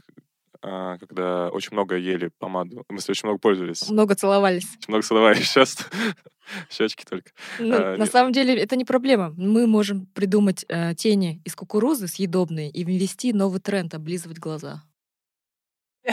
когда 0.60 1.48
очень 1.50 1.70
много 1.72 1.96
ели 1.96 2.30
помаду. 2.38 2.84
Мы 2.88 2.96
очень 2.96 3.26
много 3.26 3.38
пользовались. 3.38 3.88
Много 3.88 4.14
целовались. 4.14 4.66
Очень 4.78 4.88
много 4.88 5.02
целовались. 5.02 5.48
Сейчас 5.48 5.76
щечки 6.70 7.04
только. 7.04 7.30
Ну, 7.58 7.74
а, 7.74 7.96
на 7.96 8.02
нет. 8.02 8.12
самом 8.12 8.32
деле 8.32 8.56
это 8.56 8.76
не 8.76 8.84
проблема. 8.84 9.34
Мы 9.36 9.66
можем 9.66 10.06
придумать 10.06 10.64
э, 10.68 10.94
тени 10.94 11.40
из 11.44 11.54
кукурузы 11.54 12.06
съедобные 12.08 12.70
и 12.70 12.84
ввести 12.84 13.32
новый 13.32 13.60
тренд 13.60 13.94
облизывать 13.94 14.38
глаза. 14.38 14.82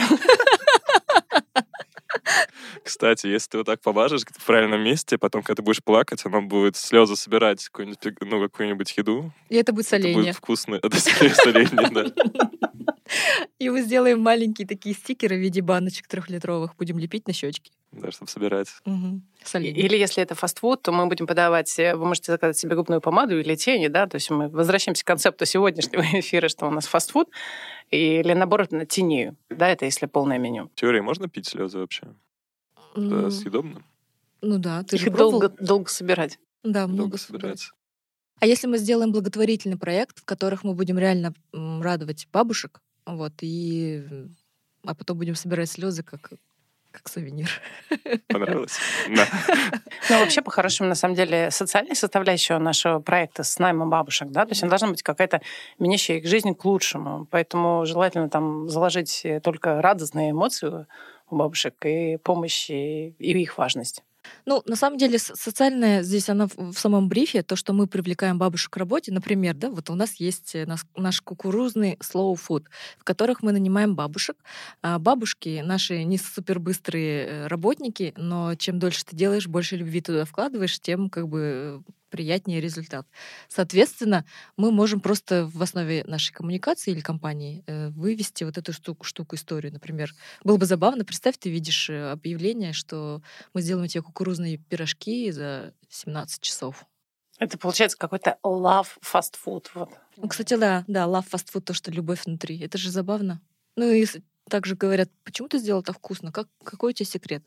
Кстати, 2.84 3.26
если 3.28 3.50
ты 3.50 3.58
вот 3.58 3.66
так 3.66 3.80
помажешь 3.80 4.22
в 4.22 4.44
правильном 4.44 4.82
месте, 4.82 5.16
потом, 5.16 5.42
когда 5.42 5.56
ты 5.56 5.62
будешь 5.62 5.82
плакать, 5.82 6.24
оно 6.26 6.42
будет 6.42 6.76
слезы 6.76 7.16
собирать 7.16 7.64
какую-нибудь, 7.64 8.20
ну, 8.20 8.42
какую-нибудь 8.42 8.94
еду. 8.96 9.32
И 9.48 9.56
это 9.56 9.72
будет 9.72 9.86
соленье. 9.86 10.12
Это 10.12 10.20
будет 10.20 10.36
вкусно. 10.36 10.74
Это 10.82 10.98
соленье, 10.98 11.90
да. 11.90 12.04
И 13.58 13.68
мы 13.70 13.82
сделаем 13.82 14.20
маленькие 14.20 14.66
такие 14.66 14.94
стикеры 14.94 15.36
в 15.36 15.40
виде 15.40 15.60
баночек 15.60 16.06
трехлитровых, 16.06 16.76
будем 16.76 16.98
лепить 16.98 17.26
на 17.26 17.32
щечки. 17.32 17.72
Да, 17.92 18.10
чтобы 18.10 18.30
собирать. 18.30 18.68
Угу. 18.86 19.20
Или 19.60 19.96
если 19.96 20.22
это 20.22 20.34
фастфуд, 20.34 20.82
то 20.82 20.90
мы 20.90 21.06
будем 21.06 21.26
подавать, 21.26 21.78
э, 21.78 21.94
вы 21.94 22.06
можете 22.06 22.32
заказать 22.32 22.58
себе 22.58 22.74
губную 22.74 23.00
помаду 23.00 23.38
или 23.38 23.54
тени, 23.54 23.86
да, 23.86 24.06
то 24.06 24.16
есть 24.16 24.30
мы 24.30 24.48
возвращаемся 24.48 25.04
к 25.04 25.06
концепту 25.06 25.44
сегодняшнего 25.46 26.02
эфира, 26.18 26.48
что 26.48 26.66
у 26.66 26.70
нас 26.70 26.86
фастфуд, 26.86 27.28
или 27.90 28.32
наоборот 28.32 28.72
на 28.72 28.84
тению, 28.84 29.36
да, 29.48 29.68
это 29.68 29.84
если 29.84 30.06
полное 30.06 30.38
меню. 30.38 30.70
В 30.74 30.80
теории 30.80 31.00
можно 31.00 31.28
пить 31.28 31.46
слезы 31.46 31.78
вообще? 31.78 32.08
Это 32.96 33.30
съедобно? 33.30 33.82
Ну 34.40 34.58
да, 34.58 34.82
ты 34.82 34.96
Их 34.96 35.02
же 35.02 35.10
долго, 35.10 35.48
пробовал? 35.48 35.66
долго 35.66 35.90
собирать. 35.90 36.38
Да, 36.62 36.86
много 36.86 37.02
Долго 37.02 37.18
собирать. 37.18 37.60
собирать. 37.60 37.70
А 38.40 38.46
если 38.46 38.66
мы 38.66 38.78
сделаем 38.78 39.12
благотворительный 39.12 39.78
проект, 39.78 40.20
в 40.20 40.24
которых 40.24 40.64
мы 40.64 40.74
будем 40.74 40.98
реально 40.98 41.34
радовать 41.52 42.26
бабушек, 42.32 42.80
вот, 43.06 43.32
и 43.40 44.02
а 44.86 44.94
потом 44.94 45.18
будем 45.18 45.34
собирать 45.34 45.70
слезы 45.70 46.02
как, 46.02 46.32
как 46.90 47.08
сувенир. 47.08 47.48
Понравилось? 48.28 48.78
Да. 49.14 49.26
Ну, 50.10 50.20
вообще, 50.20 50.42
по-хорошему, 50.42 50.88
на 50.88 50.94
самом 50.94 51.14
деле, 51.14 51.50
социальная 51.50 51.94
составляющая 51.94 52.58
нашего 52.58 52.98
проекта 52.98 53.42
с 53.42 53.58
наймом 53.58 53.90
бабушек, 53.90 54.28
да, 54.28 54.44
то 54.44 54.52
есть 54.52 54.62
она 54.62 54.70
должна 54.70 54.88
быть 54.88 55.02
какая-то 55.02 55.40
менящая 55.78 56.18
их 56.18 56.26
жизнь 56.26 56.54
к 56.54 56.64
лучшему. 56.64 57.26
Поэтому 57.30 57.86
желательно 57.86 58.28
там 58.28 58.68
заложить 58.68 59.22
э, 59.24 59.40
только 59.40 59.80
радостные 59.80 60.30
эмоции 60.32 60.86
у 61.30 61.36
бабушек 61.36 61.74
и 61.84 62.18
помощь, 62.18 62.70
и 62.70 63.14
и 63.18 63.42
их 63.42 63.56
важность. 63.58 64.02
Ну, 64.46 64.62
на 64.66 64.76
самом 64.76 64.98
деле, 64.98 65.18
социальная 65.18 66.02
здесь 66.02 66.28
она 66.28 66.48
в 66.56 66.74
самом 66.74 67.08
брифе, 67.08 67.42
то, 67.42 67.56
что 67.56 67.72
мы 67.72 67.86
привлекаем 67.86 68.38
бабушек 68.38 68.72
к 68.72 68.76
работе, 68.76 69.12
например, 69.12 69.54
да, 69.54 69.70
вот 69.70 69.90
у 69.90 69.94
нас 69.94 70.14
есть 70.14 70.54
э, 70.54 70.66
наш 70.96 71.20
кукурузный 71.20 71.96
slow 72.00 72.34
food, 72.34 72.64
в 72.98 73.04
которых 73.04 73.42
мы 73.42 73.52
нанимаем 73.52 73.94
бабушек. 73.94 74.36
А 74.82 74.98
бабушки 74.98 75.62
наши 75.64 76.04
не 76.04 76.18
супер 76.18 76.58
быстрые 76.58 77.26
э, 77.26 77.46
работники, 77.46 78.12
но 78.16 78.54
чем 78.54 78.78
дольше 78.78 79.04
ты 79.04 79.16
делаешь, 79.16 79.46
больше 79.46 79.76
любви 79.76 80.00
туда 80.00 80.24
вкладываешь, 80.24 80.78
тем 80.80 81.08
как 81.10 81.28
бы 81.28 81.82
приятнее 82.14 82.60
результат. 82.60 83.08
Соответственно, 83.48 84.24
мы 84.56 84.70
можем 84.70 85.00
просто 85.00 85.46
в 85.46 85.60
основе 85.60 86.04
нашей 86.06 86.32
коммуникации 86.32 86.92
или 86.92 87.00
компании 87.00 87.64
э, 87.66 87.88
вывести 87.88 88.44
вот 88.44 88.56
эту 88.56 88.72
штуку, 88.72 89.04
штуку 89.04 89.34
историю, 89.34 89.72
например. 89.72 90.14
Было 90.44 90.56
бы 90.56 90.64
забавно, 90.64 91.04
представь, 91.04 91.38
ты 91.38 91.50
видишь 91.50 91.90
э, 91.90 92.12
объявление, 92.12 92.72
что 92.72 93.20
мы 93.52 93.62
сделаем 93.62 93.88
тебе 93.88 94.02
кукурузные 94.02 94.58
пирожки 94.58 95.28
за 95.32 95.74
17 95.88 96.40
часов. 96.40 96.86
Это 97.40 97.58
получается 97.58 97.98
какой-то 97.98 98.38
love 98.44 98.90
fast 99.02 99.34
food. 99.44 99.66
Вот. 99.74 99.90
Ну, 100.16 100.28
кстати, 100.28 100.54
да, 100.54 100.84
да, 100.86 101.06
love 101.06 101.28
fast 101.28 101.48
food, 101.52 101.62
то, 101.62 101.74
что 101.74 101.90
любовь 101.90 102.24
внутри. 102.26 102.60
Это 102.60 102.78
же 102.78 102.92
забавно. 102.92 103.40
Ну, 103.74 103.90
и 103.90 104.06
также 104.48 104.76
говорят, 104.76 105.10
почему 105.24 105.48
ты 105.48 105.58
сделал 105.58 105.80
это 105.80 105.92
вкусно? 105.92 106.30
Как, 106.30 106.46
какой 106.62 106.90
у 106.90 106.94
тебя 106.94 107.06
секрет? 107.06 107.42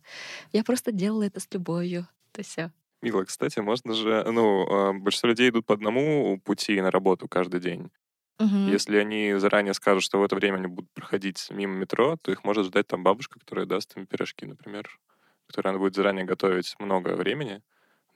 Я 0.52 0.66
просто 0.66 0.92
делала 0.92 1.24
это 1.24 1.40
с 1.40 1.48
любовью. 1.54 2.06
То 2.34 2.44
все. 2.44 2.74
Мило, 3.02 3.24
кстати, 3.24 3.60
можно 3.60 3.94
же... 3.94 4.24
Ну, 4.32 4.68
а, 4.70 4.94
большинство 4.94 5.30
людей 5.30 5.50
идут 5.50 5.66
по 5.66 5.74
одному 5.74 6.40
пути 6.44 6.82
на 6.82 6.92
работу 6.92 7.28
каждый 7.28 7.60
день. 7.60 7.92
Если 8.40 8.98
они 8.98 9.34
заранее 9.38 9.74
скажут, 9.74 10.04
что 10.04 10.20
в 10.20 10.24
это 10.24 10.36
время 10.36 10.58
они 10.58 10.68
будут 10.68 10.92
проходить 10.92 11.48
мимо 11.50 11.74
метро, 11.74 12.18
то 12.22 12.32
их 12.32 12.44
может 12.44 12.68
ждать 12.68 12.86
там 12.86 13.04
бабушка, 13.04 13.40
которая 13.40 13.66
даст 13.66 13.98
им 13.98 14.06
пирожки, 14.06 14.46
например, 14.46 14.88
которые 15.48 15.72
она 15.72 15.80
будет 15.80 15.96
заранее 15.96 16.24
готовить 16.24 16.76
много 16.78 17.16
времени, 17.16 17.64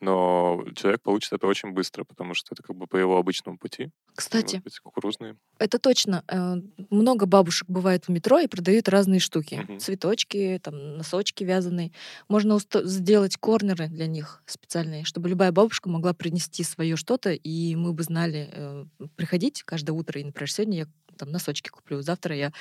но 0.02 0.64
человек 0.76 1.02
получит 1.02 1.34
это 1.34 1.48
очень 1.48 1.72
быстро, 1.72 2.04
потому 2.04 2.34
что 2.34 2.54
это 2.54 2.64
как 2.64 2.76
бы 2.76 2.88
по 2.88 2.98
его 2.98 3.18
обычному 3.18 3.58
пути. 3.58 3.92
Кстати, 4.16 4.62
быть, 4.64 4.80
кукурузные. 4.80 5.38
это 5.60 5.80
точно. 5.80 6.24
э, 6.28 6.56
Много 6.90 7.26
бабушек 7.26 7.70
бывает 7.70 8.06
в 8.06 8.10
метро 8.10 8.40
и 8.40 8.48
продают 8.48 8.90
разные 8.90 9.20
штуки. 9.20 9.56
Мгм. 9.56 9.80
Цветочки, 9.80 10.60
там, 10.64 10.98
носочки 10.98 11.44
вязаные. 11.44 11.92
Можно 12.28 12.60
сделать 12.84 13.38
корнеры 13.38 13.88
для 13.88 14.08
них 14.08 14.44
специальные, 14.46 15.06
чтобы 15.06 15.30
любая 15.30 15.52
бабушка 15.52 15.90
могла 15.90 16.14
принести 16.14 16.64
свое 16.64 16.96
что-то, 16.96 17.32
и 17.32 17.76
мы 17.76 17.94
бы 17.94 18.04
знали, 18.04 18.50
э, 18.52 18.86
приходить 19.16 19.64
каждое 19.64 19.94
утро, 19.94 20.20
и, 20.20 20.24
например, 20.24 20.52
сегодня 20.52 20.78
я 20.80 20.88
там 21.18 21.30
носочки 21.32 21.70
куплю, 21.70 22.02
завтра 22.02 22.36
я 22.36 22.52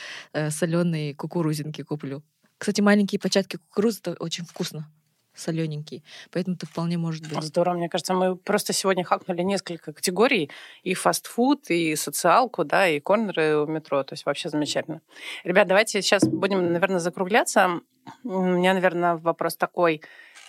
соленые 0.50 1.14
кукурузинки 1.14 1.82
куплю. 1.82 2.22
Кстати, 2.58 2.82
маленькие 2.82 3.18
початки 3.18 3.56
кукурузы 3.56 4.00
это 4.00 4.12
очень 4.18 4.44
вкусно, 4.44 4.92
солененькие, 5.40 6.02
поэтому 6.30 6.56
это 6.56 6.66
вполне 6.66 6.98
может 6.98 7.28
быть. 7.28 7.42
Здорово, 7.42 7.74
мне 7.74 7.88
кажется, 7.88 8.14
мы 8.14 8.36
просто 8.36 8.72
сегодня 8.72 9.04
хакнули 9.04 9.42
несколько 9.42 9.92
категорий, 9.92 10.50
и 10.82 10.94
фастфуд, 10.94 11.70
и 11.70 11.96
социалку, 11.96 12.64
да, 12.64 12.88
и 12.88 13.00
корнеры 13.00 13.56
у 13.56 13.66
метро, 13.66 14.02
то 14.04 14.12
есть 14.12 14.26
вообще 14.26 14.48
замечательно. 14.48 15.00
Ребят, 15.44 15.66
давайте 15.66 16.02
сейчас 16.02 16.24
будем, 16.24 16.72
наверное, 16.72 17.00
закругляться. 17.00 17.80
У 18.24 18.42
меня, 18.42 18.74
наверное, 18.74 19.16
вопрос 19.16 19.56
такой. 19.56 20.02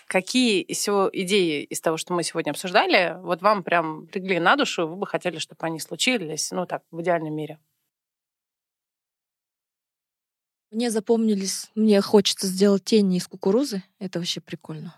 Какие 0.08 0.64
идеи 0.64 1.64
из 1.64 1.80
того, 1.80 1.96
что 1.96 2.14
мы 2.14 2.24
сегодня 2.24 2.52
обсуждали, 2.52 3.16
вот 3.22 3.42
вам 3.42 3.64
прям 3.64 4.08
легли 4.14 4.40
на 4.40 4.58
душу, 4.58 4.86
вы 4.86 4.98
бы 4.98 5.08
хотели, 5.08 5.38
чтобы 5.38 5.66
они 5.66 5.80
случились, 5.80 6.52
ну 6.52 6.66
так, 6.66 6.84
в 6.92 7.02
идеальном 7.02 7.34
мире? 7.34 7.60
Мне 10.72 10.90
запомнились, 10.90 11.70
мне 11.76 12.00
хочется 12.02 12.48
сделать 12.48 12.86
тени 12.86 13.18
из 13.18 13.28
кукурузы, 13.28 13.84
это 14.00 14.20
вообще 14.20 14.40
прикольно. 14.40 14.96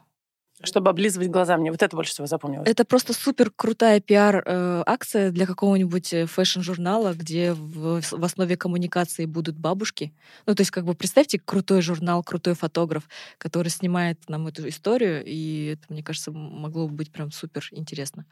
Чтобы 0.62 0.91
облизывать 0.91 1.29
глаза, 1.29 1.57
мне 1.57 1.71
вот 1.71 1.81
это 1.81 1.95
больше 1.95 2.12
всего 2.13 2.27
запомнилось. 2.27 2.69
Это 2.69 2.86
просто 2.86 3.12
супер 3.12 3.51
крутая 3.53 3.99
пиар-акция 3.99 5.31
для 5.31 5.45
какого-нибудь 5.45 6.13
э, 6.13 6.25
фэшн-журнала, 6.25 7.13
где 7.13 7.53
в, 7.53 8.01
в 8.01 8.23
основе 8.23 8.55
коммуникации 8.55 9.25
будут 9.25 9.57
бабушки. 9.57 10.13
Ну, 10.45 10.55
то 10.55 10.62
есть, 10.62 10.71
как 10.71 10.86
бы 10.86 10.93
представьте, 10.93 11.39
крутой 11.39 11.81
журнал, 11.81 12.23
крутой 12.23 12.53
фотограф, 12.53 13.09
который 13.39 13.69
снимает 13.69 14.19
нам 14.29 14.47
эту 14.47 14.69
историю, 14.69 15.23
и 15.25 15.73
это, 15.73 15.91
мне 15.91 16.03
кажется, 16.03 16.31
могло 16.31 16.88
бы 16.88 16.95
быть 16.95 17.12
прям 17.12 17.31
супер 17.31 17.67
интересно. 17.71 18.25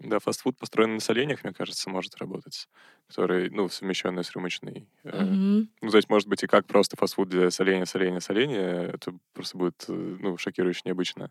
Да, 0.00 0.18
фастфуд, 0.18 0.58
построенный 0.58 0.94
на 0.94 1.00
соленьях, 1.00 1.44
мне 1.44 1.52
кажется, 1.52 1.88
может 1.88 2.16
работать, 2.16 2.68
который, 3.08 3.48
ну, 3.50 3.68
совмещенный 3.68 4.24
с 4.24 4.32
рюмочной. 4.32 4.86
Мгм. 5.04 5.68
Ну, 5.80 5.90
то 5.90 5.96
есть, 5.96 6.08
может 6.08 6.28
быть, 6.28 6.42
и 6.42 6.46
как 6.46 6.66
просто 6.66 6.96
фастфуд 6.96 7.28
для 7.28 7.50
соления, 7.50 7.86
соления, 7.86 8.20
соления. 8.20 8.92
Это 8.94 9.14
просто 9.32 9.56
будет, 9.56 9.84
э, 9.88 9.92
ну, 9.92 10.36
шокирующе 10.36 10.82
необычно. 10.84 11.30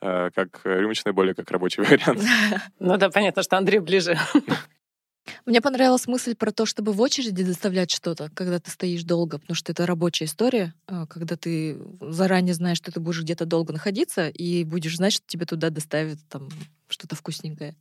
А 0.00 0.30
как 0.30 0.60
э, 0.64 0.80
рюмочная 0.80 1.12
более 1.12 1.34
как 1.34 1.50
рабочий 1.50 1.80
вариант. 1.82 2.20
Ну 2.80 2.96
да, 2.96 3.08
понятно, 3.08 3.42
что 3.42 3.56
Андрей 3.56 3.78
ближе. 3.78 4.18
Мне 5.46 5.60
понравилась 5.60 6.08
мысль 6.08 6.34
про 6.34 6.50
то, 6.50 6.66
чтобы 6.66 6.92
в 6.92 7.00
очереди 7.00 7.44
доставлять 7.44 7.90
что-то, 7.90 8.30
когда 8.34 8.58
ты 8.58 8.70
стоишь 8.70 9.04
долго, 9.04 9.38
потому 9.38 9.54
что 9.54 9.70
это 9.70 9.86
рабочая 9.86 10.24
история, 10.24 10.74
э, 10.88 11.06
когда 11.08 11.36
ты 11.36 11.78
заранее 12.00 12.54
знаешь, 12.54 12.78
что 12.78 12.90
ты 12.90 13.00
будешь 13.00 13.22
где-то 13.22 13.46
долго 13.46 13.72
находиться, 13.72 14.28
и 14.28 14.64
будешь 14.64 14.96
знать, 14.96 15.12
что 15.12 15.24
тебе 15.26 15.46
туда 15.46 15.70
доставят 15.70 16.18
там 16.28 16.48
что-то 16.88 17.14
вкусненькое. 17.14 17.76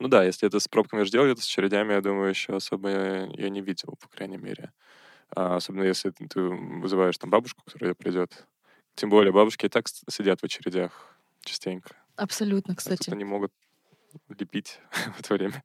Ну 0.00 0.08
да, 0.08 0.24
если 0.24 0.48
это 0.48 0.58
с 0.58 0.66
пробками 0.66 1.02
же 1.02 1.10
делали, 1.10 1.34
то 1.34 1.42
с 1.42 1.46
очередями, 1.46 1.92
я 1.92 2.00
думаю, 2.00 2.30
еще 2.30 2.56
особо 2.56 2.88
я 2.88 3.48
не 3.50 3.60
видел, 3.60 3.96
по 4.00 4.08
крайней 4.08 4.38
мере. 4.38 4.72
А 5.36 5.56
особенно 5.56 5.82
если 5.82 6.10
ты 6.10 6.40
вызываешь 6.40 7.18
там 7.18 7.28
бабушку, 7.28 7.62
которая 7.64 7.94
придет. 7.94 8.46
Тем 8.94 9.10
более 9.10 9.32
бабушки 9.32 9.66
и 9.66 9.68
так 9.68 9.86
сидят 10.08 10.40
в 10.40 10.44
очередях 10.44 11.16
частенько. 11.44 11.94
Абсолютно, 12.16 12.74
кстати. 12.74 13.10
они 13.10 13.24
могут 13.24 13.52
лепить 14.28 14.80
в 14.90 15.20
это 15.20 15.34
время. 15.34 15.62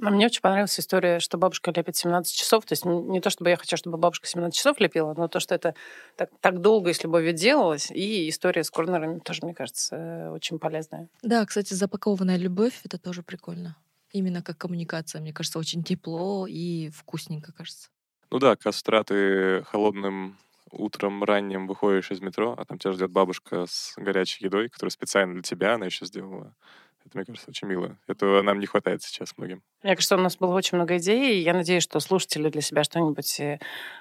А 0.00 0.10
мне 0.10 0.26
очень 0.26 0.42
понравилась 0.42 0.78
история, 0.78 1.20
что 1.20 1.38
бабушка 1.38 1.72
лепит 1.74 1.96
17 1.96 2.34
часов. 2.34 2.64
То 2.66 2.72
есть 2.72 2.84
не 2.84 3.20
то, 3.20 3.30
чтобы 3.30 3.50
я 3.50 3.56
хочу, 3.56 3.76
чтобы 3.76 3.96
бабушка 3.96 4.26
17 4.26 4.56
часов 4.56 4.78
лепила, 4.78 5.14
но 5.16 5.28
то, 5.28 5.40
что 5.40 5.54
это 5.54 5.74
так, 6.16 6.30
так 6.40 6.60
долго 6.60 6.90
и 6.90 6.92
с 6.92 7.02
любовью 7.02 7.32
делалось. 7.32 7.90
И 7.90 8.28
история 8.28 8.62
с 8.62 8.70
корнерами 8.70 9.20
тоже, 9.20 9.40
мне 9.42 9.54
кажется, 9.54 9.96
э, 9.96 10.30
очень 10.30 10.58
полезная. 10.58 11.08
Да, 11.22 11.44
кстати, 11.46 11.72
запакованная 11.72 12.36
любовь— 12.36 12.80
это 12.84 12.98
тоже 12.98 13.22
прикольно. 13.22 13.76
Именно 14.12 14.42
как 14.42 14.58
коммуникация, 14.58 15.20
мне 15.20 15.32
кажется, 15.32 15.58
очень 15.58 15.82
тепло 15.82 16.46
и 16.46 16.90
вкусненько, 16.90 17.52
кажется. 17.52 17.88
Ну 18.30 18.38
да, 18.38 18.56
как 18.56 18.74
с 18.74 18.82
утра 18.82 19.02
ты 19.04 19.62
холодным 19.64 20.36
утром 20.70 21.22
ранним 21.24 21.66
выходишь 21.66 22.10
из 22.10 22.20
метро, 22.20 22.54
а 22.56 22.64
там 22.64 22.78
тебя 22.78 22.92
ждет 22.92 23.10
бабушка 23.10 23.66
с 23.66 23.94
горячей 23.96 24.44
едой, 24.44 24.68
которую 24.68 24.90
специально 24.90 25.34
для 25.34 25.42
тебя 25.42 25.74
она 25.74 25.86
еще 25.86 26.06
сделала. 26.06 26.54
Это, 27.06 27.18
мне 27.18 27.24
кажется, 27.24 27.50
очень 27.50 27.68
мило. 27.68 27.96
Этого 28.08 28.42
нам 28.42 28.58
не 28.58 28.66
хватает 28.66 29.02
сейчас 29.02 29.32
многим. 29.36 29.62
Мне 29.82 29.94
кажется, 29.94 30.16
у 30.16 30.20
нас 30.20 30.36
было 30.36 30.54
очень 30.54 30.76
много 30.76 30.96
идей, 30.96 31.36
и 31.36 31.42
я 31.42 31.54
надеюсь, 31.54 31.84
что 31.84 32.00
слушатели 32.00 32.48
для 32.48 32.60
себя 32.60 32.82
что-нибудь 32.82 33.38
э, 33.38 33.60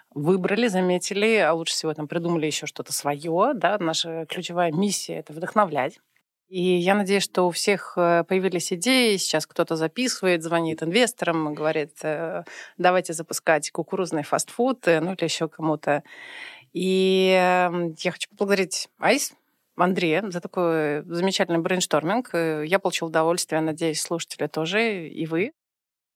выбрали, 0.09 0.67
заметили, 0.67 1.35
а 1.35 1.53
лучше 1.53 1.73
всего 1.73 1.93
там 1.93 2.07
придумали 2.07 2.47
еще 2.47 2.65
что-то 2.65 2.93
свое. 2.93 3.53
Да? 3.53 3.77
Наша 3.79 4.25
ключевая 4.27 4.71
миссия— 4.71 5.15
это 5.19 5.33
вдохновлять. 5.33 5.99
И 6.47 6.61
я 6.61 6.95
надеюсь, 6.95 7.23
что 7.23 7.47
у 7.47 7.51
всех 7.51 7.93
э, 7.95 8.23
появились 8.27 8.73
идеи. 8.73 9.17
Сейчас 9.17 9.45
кто-то 9.45 9.75
записывает, 9.75 10.41
звонит 10.41 10.81
инвесторам, 10.81 11.53
говорит, 11.53 11.97
э, 12.01 12.43
давайте 12.77 13.13
запускать 13.13 13.69
кукурузный 13.69 14.23
фастфуд, 14.23 14.85
ну 14.87 15.13
или 15.13 15.23
еще 15.23 15.47
кому-то. 15.47 16.03
И 16.73 17.29
э, 17.29 17.93
я 17.99 18.11
хочу 18.11 18.29
поблагодарить 18.31 18.89
Айс, 18.97 19.33
Андрея 19.83 20.23
за 20.29 20.39
такой 20.41 21.03
замечательный 21.05 21.59
brainstorming. 21.59 22.29
Э, 22.33 22.63
Я 22.65 22.79
получил 22.79 23.07
удовольствие, 23.07 23.61
надеюсь, 23.61 24.01
слушатели 24.01 24.47
тоже, 24.47 25.07
и 25.07 25.25
вы. 25.25 25.51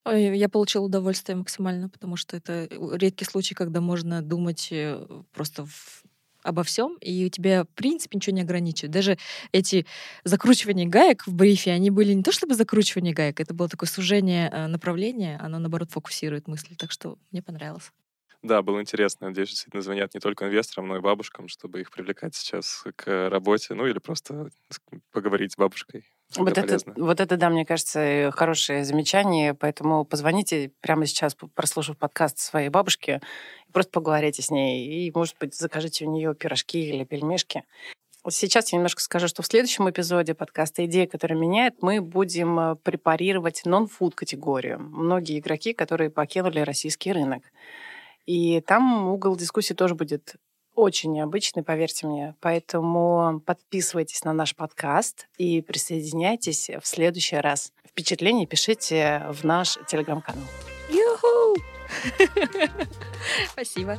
Ой, 0.05 0.37
Я 0.37 0.49
получила 0.49 0.85
удовольствие 0.85 1.35
максимально, 1.37 1.89
потому 1.89 2.15
что 2.15 2.37
это 2.37 2.67
редкий 2.97 3.25
случай, 3.25 3.55
когда 3.55 3.81
можно 3.81 4.21
думать 4.21 4.69
э, 4.71 5.05
просто 5.33 5.65
в 5.65 6.03
обо 6.41 6.63
всем, 6.63 6.97
и 7.01 7.25
у 7.25 7.29
тебя, 7.29 7.65
в 7.65 7.67
принципе, 7.75 8.17
ничего 8.17 8.35
не 8.35 8.41
ограничивает. 8.41 8.91
Даже 8.93 9.17
эти 9.51 9.85
закручивания 10.23 10.87
гаек 10.87 11.27
в 11.27 11.33
брифе, 11.33 11.71
они 11.71 11.91
были 11.91 12.13
не 12.13 12.23
то 12.23 12.31
чтобы 12.31 12.55
закручивание 12.55 13.13
гаек, 13.13 13.39
это 13.41 13.53
было 13.53 13.67
такое 13.67 13.89
сужение 13.89 14.49
э, 14.49 14.67
направления, 14.67 15.37
оно, 15.41 15.59
наоборот, 15.59 15.91
фокусирует 15.91 16.47
мысли. 16.47 16.75
Так 16.75 16.91
что 16.91 17.17
мне 17.31 17.41
понравилось. 17.41 17.91
Да, 18.41 18.61
было 18.61 18.79
интересно. 18.79 19.27
Надеюсь, 19.27 19.49
действительно 19.49 19.81
звонят 19.81 20.13
не 20.13 20.21
только 20.21 20.45
инвесторам, 20.45 20.87
но 20.87 20.97
и 20.97 21.01
бабушкам, 21.01 21.49
чтобы 21.49 21.81
их 21.81 21.91
привлекать 21.91 22.35
сейчас 22.35 22.85
к 22.95 23.29
работе, 23.29 23.73
ну 23.73 23.85
или 23.85 23.99
просто 23.99 24.49
поговорить 25.11 25.53
с 25.53 25.57
бабушкой. 25.57 26.05
Вот 26.37 26.57
это, 26.57 26.77
вот 26.95 27.19
это, 27.19 27.37
да, 27.37 27.49
мне 27.49 27.65
кажется, 27.65 28.31
хорошее 28.33 28.85
замечание, 28.85 29.55
поэтому 29.55 30.05
позвоните 30.05 30.71
прямо 30.79 31.07
сейчас, 31.07 31.35
прослушав 31.55 31.97
подкаст 31.97 32.37
своей 32.37 32.69
бабушке, 32.69 33.19
просто 33.73 33.91
поговорите 33.91 34.43
с 34.43 34.51
ней, 34.51 35.07
и, 35.07 35.11
может 35.11 35.35
быть, 35.39 35.55
закажите 35.55 36.05
у 36.05 36.11
нее 36.11 36.35
пирожки 36.35 36.87
или 36.87 37.03
пельмешки. 37.03 37.63
Сейчас 38.29 38.71
я 38.71 38.77
немножко 38.77 39.01
скажу, 39.01 39.27
что 39.27 39.41
в 39.41 39.47
следующем 39.47 39.89
эпизоде 39.89 40.35
подкаста 40.35 40.85
«Идея, 40.85 41.07
которая 41.07 41.39
меняет» 41.39 41.81
мы 41.81 42.01
будем 42.01 42.59
э, 42.59 42.75
препарировать 42.75 43.61
нон-фуд 43.65 44.13
категорию. 44.13 44.77
Многие 44.79 45.39
игроки, 45.39 45.73
которые 45.73 46.09
покинули 46.09 46.59
российский 46.59 47.13
рынок. 47.13 47.43
И 48.29 48.61
там 48.61 49.07
угол 49.07 49.35
дискуссии 49.35 49.73
тоже 49.73 49.95
будет 49.95 50.35
очень 50.75 51.11
необычный, 51.13 51.63
поверьте 51.63 52.05
мне. 52.05 52.35
Поэтому 52.41 53.41
подписывайтесь 53.43 54.23
на 54.23 54.33
наш 54.33 54.55
подкаст 54.55 55.27
и 55.39 55.63
присоединяйтесь 55.63 56.69
в 56.69 56.85
следующий 56.85 57.37
раз. 57.37 57.73
Впечатления 57.83 58.45
пишите 58.45 59.25
в 59.31 59.43
наш 59.43 59.79
телеграм-канал. 59.87 60.45
Юху! 60.91 61.59
Спасибо. 63.51 63.97